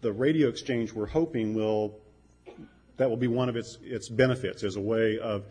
[0.00, 1.98] the radio exchange we're hoping will
[2.96, 5.44] that will be one of its its benefits as a way of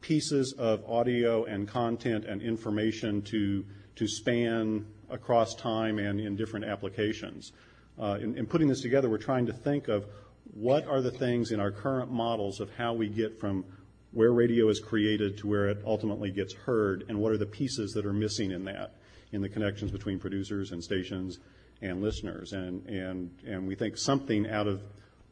[0.00, 3.64] pieces of audio and content and information to
[3.96, 7.52] to span across time and in different applications.
[8.00, 10.06] Uh, in, in putting this together, we're trying to think of
[10.54, 13.64] what are the things in our current models of how we get from
[14.12, 17.92] where radio is created to where it ultimately gets heard, and what are the pieces
[17.92, 18.94] that are missing in that,
[19.32, 21.38] in the connections between producers and stations
[21.80, 22.52] and listeners.
[22.52, 24.82] And, and, and we think something out of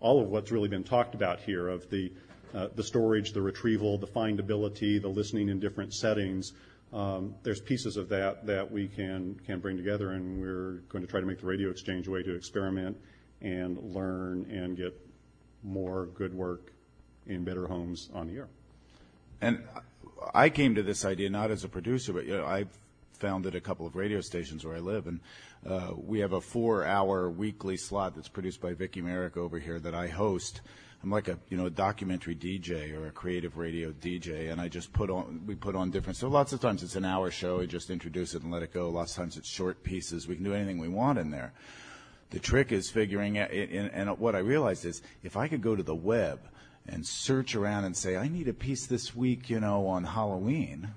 [0.01, 2.11] all of what's really been talked about here of the
[2.55, 6.53] uh, the storage, the retrieval, the findability, the listening in different settings.
[6.93, 11.11] Um, there's pieces of that that we can can bring together, and we're going to
[11.11, 12.97] try to make the radio exchange a way to experiment
[13.41, 14.95] and learn and get
[15.63, 16.73] more good work
[17.27, 18.49] in better homes on the air.
[19.41, 19.63] And
[20.35, 22.67] I came to this idea not as a producer, but you know, I
[23.13, 25.21] founded a couple of radio stations where I live, and
[25.67, 29.95] uh, we have a four-hour weekly slot that's produced by Viki Merrick over here that
[29.95, 30.61] I host.
[31.03, 34.69] I'm like a you know a documentary DJ or a creative radio DJ, and I
[34.69, 36.19] just put on we put on different.
[36.19, 37.61] So lots of times it's an hour show.
[37.61, 38.91] I just introduce it and let it go.
[38.91, 40.29] Lots of times it's short pieces.
[40.29, 41.53] We can do anything we want in there.
[42.31, 45.83] The trick is figuring out, and, what I realized is if I could go to
[45.83, 46.39] the web
[46.87, 50.91] and search around and say, I need a piece this week, you know, on Halloween,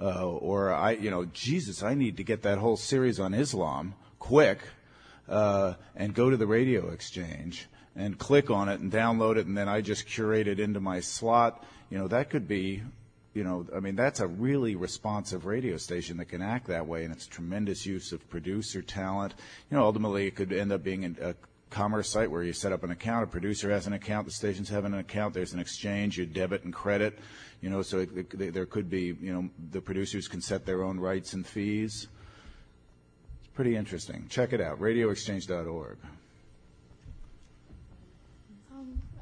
[0.00, 3.94] uh, or I, you know, Jesus, I need to get that whole series on Islam
[4.18, 4.60] quick,
[5.28, 7.68] uh, and go to the radio exchange
[8.00, 11.00] and click on it and download it, and then I just curate it into my
[11.00, 11.64] slot.
[11.90, 12.82] You know, that could be
[13.32, 17.04] you know, I mean, that's a really responsive radio station that can act that way,
[17.04, 19.34] and it's tremendous use of producer talent.
[19.70, 21.34] You know, ultimately, it could end up being a
[21.70, 24.68] commerce site where you set up an account, a producer has an account, the stations
[24.68, 27.20] have an account, there's an exchange, you debit and credit,
[27.60, 30.98] you know, so it, there could be, you know, the producers can set their own
[30.98, 32.08] rights and fees.
[33.38, 34.26] It's pretty interesting.
[34.28, 35.98] Check it out, radioexchange.org.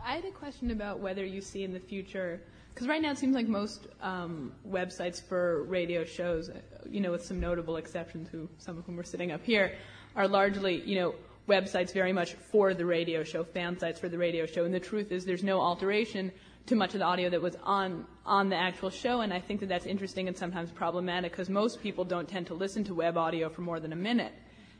[0.08, 2.40] I had a question about whether you see in the future
[2.72, 6.50] because right now it seems like most um, websites for radio shows,
[6.88, 9.74] you know, with some notable exceptions, who some of whom are sitting up here,
[10.16, 11.14] are largely, you know,
[11.46, 14.64] websites very much for the radio show, fan sites for the radio show.
[14.64, 16.32] And the truth is, there's no alteration
[16.64, 19.20] to much of the audio that was on on the actual show.
[19.20, 22.54] And I think that that's interesting and sometimes problematic because most people don't tend to
[22.54, 24.32] listen to web audio for more than a minute.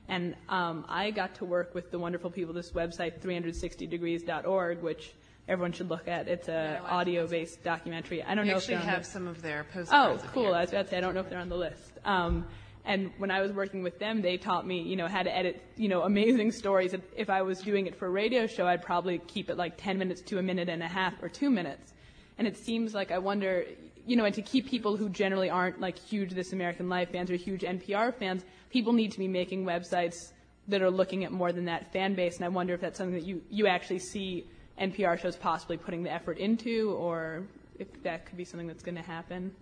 [0.08, 5.12] And um, I got to work with the wonderful people this website, 360degrees.org, which
[5.48, 6.28] everyone should look at.
[6.28, 8.22] It's an yeah, audio-based documentary.
[8.22, 10.22] I don't we know if they have the, some of their postcards.
[10.22, 10.54] Oh, cool.
[10.54, 11.92] I was about to say I don't know if they're on the list.
[12.04, 12.46] Um,
[12.84, 15.62] and when I was working with them, they taught me, you know, how to edit,
[15.76, 16.94] you know, amazing stories.
[17.16, 19.98] If I was doing it for a radio show, I'd probably keep it like 10
[19.98, 21.92] minutes to a minute and a half or two minutes.
[22.38, 23.66] And it seems like I wonder,
[24.08, 27.30] you know, and to keep people who generally aren't like huge This American Life fans
[27.30, 30.32] or huge NPR fans, people need to be making websites
[30.66, 32.36] that are looking at more than that fan base.
[32.36, 34.46] And I wonder if that's something that you, you actually see
[34.80, 37.44] NPR shows possibly putting the effort into, or
[37.78, 39.54] if that could be something that's going to happen?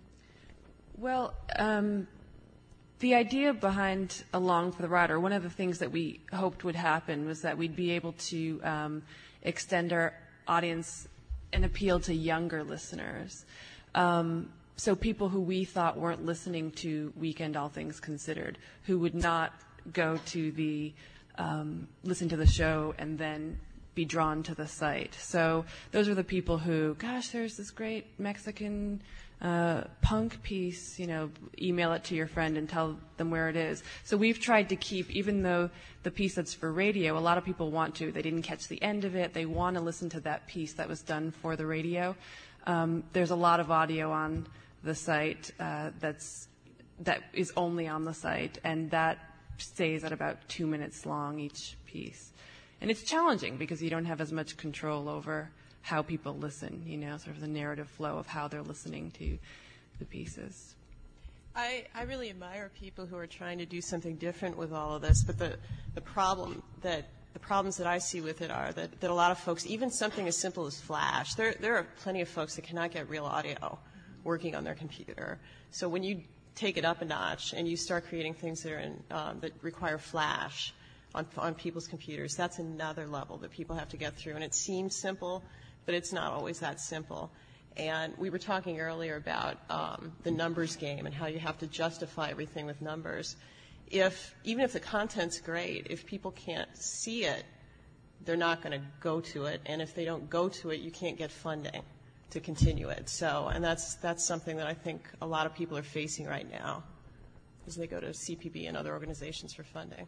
[0.97, 2.07] Well, um,
[2.99, 6.63] the idea behind Along for the Ride, or one of the things that we hoped
[6.63, 9.03] would happen, was that we'd be able to um,
[9.41, 10.13] extend our
[10.47, 11.07] audience
[11.51, 13.45] and appeal to younger listeners.
[13.97, 19.15] Um, so people who we thought weren't listening to Weekend All Things Considered, who would
[19.15, 19.53] not
[19.91, 20.93] go to the
[21.39, 23.59] um, listen to the show and then
[23.95, 25.15] be drawn to the site.
[25.15, 29.01] So those are the people who, gosh, there's this great Mexican
[29.41, 31.29] uh, punk piece, you know,
[31.59, 33.83] email it to your friend and tell them where it is.
[34.03, 35.69] So we've tried to keep, even though
[36.03, 38.11] the piece that's for radio, a lot of people want to.
[38.11, 39.33] They didn't catch the end of it.
[39.33, 42.15] They want to listen to that piece that was done for the radio.
[42.67, 44.45] Um, there's a lot of audio on
[44.83, 46.47] the site uh, that's
[46.99, 49.17] that is only on the site, and that
[49.57, 52.31] stays at about two minutes long each piece.
[52.81, 55.49] And it's challenging because you don't have as much control over
[55.81, 59.37] how people listen, you know, sort of the narrative flow of how they're listening to
[59.99, 60.75] the pieces.
[61.55, 65.01] I, I really admire people who are trying to do something different with all of
[65.01, 65.57] this, but the,
[65.95, 67.05] the problem that
[67.37, 69.91] the problems that I see with it are that, that a lot of folks, even
[69.91, 73.25] something as simple as Flash, there, there are plenty of folks that cannot get real
[73.25, 73.77] audio
[74.23, 75.37] working on their computer.
[75.69, 76.23] So when you
[76.55, 79.51] take it up a notch and you start creating things that, are in, um, that
[79.61, 80.73] require Flash,
[81.13, 82.35] on, on people's computers.
[82.35, 84.35] That's another level that people have to get through.
[84.35, 85.43] And it seems simple,
[85.85, 87.31] but it's not always that simple.
[87.75, 91.67] And we were talking earlier about um, the numbers game and how you have to
[91.67, 93.35] justify everything with numbers.
[93.89, 97.43] If even if the content's great, if people can't see it,
[98.25, 99.61] they're not going to go to it.
[99.65, 101.83] And if they don't go to it, you can't get funding
[102.31, 103.09] to continue it.
[103.09, 106.49] So, and that's that's something that I think a lot of people are facing right
[106.49, 106.83] now,
[107.65, 110.07] as they go to CPB and other organizations for funding.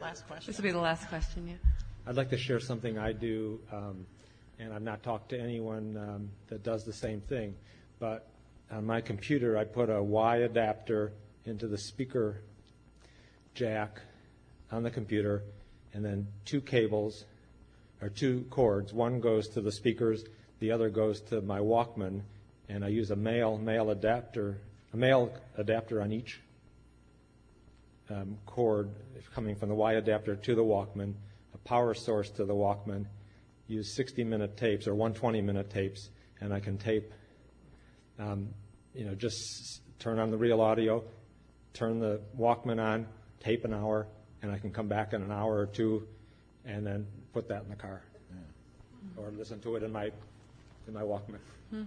[0.00, 0.46] Last question.
[0.46, 1.54] This will be the last question, yeah.
[2.06, 4.06] I'd like to share something I do, um,
[4.58, 7.54] and I've not talked to anyone um, that does the same thing.
[7.98, 8.26] But
[8.70, 11.12] on my computer, I put a Y adapter
[11.44, 12.42] into the speaker
[13.54, 14.00] jack
[14.70, 15.42] on the computer,
[15.92, 17.24] and then two cables
[18.00, 18.92] or two cords.
[18.92, 20.24] One goes to the speakers,
[20.60, 22.22] the other goes to my Walkman,
[22.68, 24.58] and I use a male male adapter,
[24.92, 26.40] a male adapter on each
[28.10, 28.90] um, cord
[29.34, 31.14] coming from the Y adapter to the Walkman,
[31.54, 33.06] a power source to the Walkman,
[33.68, 36.10] use 60 minute tapes or 120 minute tapes,
[36.40, 37.12] and I can tape,
[38.18, 38.48] um,
[38.94, 41.02] you know, just turn on the real audio,
[41.74, 43.06] turn the Walkman on,
[43.40, 44.06] tape an hour,
[44.42, 46.06] and I can come back in an hour or two
[46.64, 48.02] and then put that in the car.
[49.16, 50.10] Or listen to it in my,
[50.86, 51.38] in my Walkman.
[51.72, 51.86] Wow.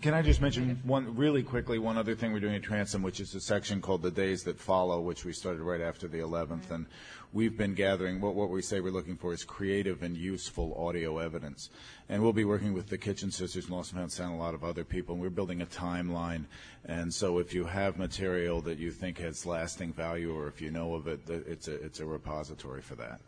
[0.00, 3.20] Can I just mention one, really quickly, one other thing we're doing at Transom, which
[3.20, 6.70] is a section called The Days That Follow, which we started right after the 11th.
[6.70, 6.86] And
[7.32, 11.18] we've been gathering, what, what we say we're looking for is creative and useful audio
[11.18, 11.68] evidence.
[12.08, 14.64] And we'll be working with the Kitchen Sisters, Lost and Found Sound, a lot of
[14.64, 15.14] other people.
[15.14, 16.46] And we're building a timeline.
[16.86, 20.70] And so if you have material that you think has lasting value or if you
[20.70, 23.20] know of it, it's a, it's a repository for that.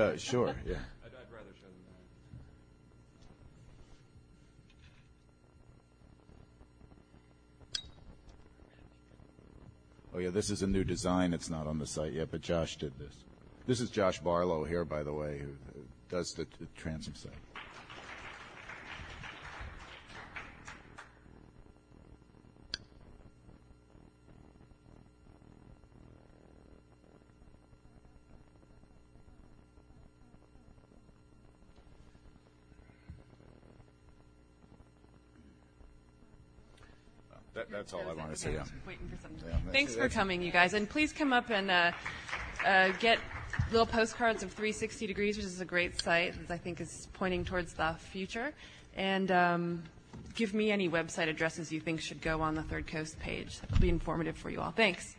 [0.00, 0.76] Uh, sure, yeah.
[1.04, 1.84] I'd, I'd rather show them
[7.74, 7.80] that.
[10.14, 11.34] Oh, yeah, this is a new design.
[11.34, 13.14] It's not on the site yet, but Josh did this.
[13.66, 15.48] This is Josh Barlow here, by the way, who
[16.08, 17.32] does the, the transom site.
[37.80, 38.52] That's all I want to say.
[38.52, 38.64] Yeah.
[38.86, 39.40] Waiting for something.
[39.46, 41.92] Yeah, that's- Thanks for that's- coming, you guys, and please come up and uh,
[42.66, 43.18] uh, get
[43.72, 47.42] little postcards of 360 Degrees, which is a great site that I think is pointing
[47.44, 48.52] towards the future,
[48.96, 49.82] and um,
[50.34, 53.58] give me any website addresses you think should go on the Third Coast page.
[53.64, 54.72] It'll be informative for you all.
[54.72, 55.16] Thanks.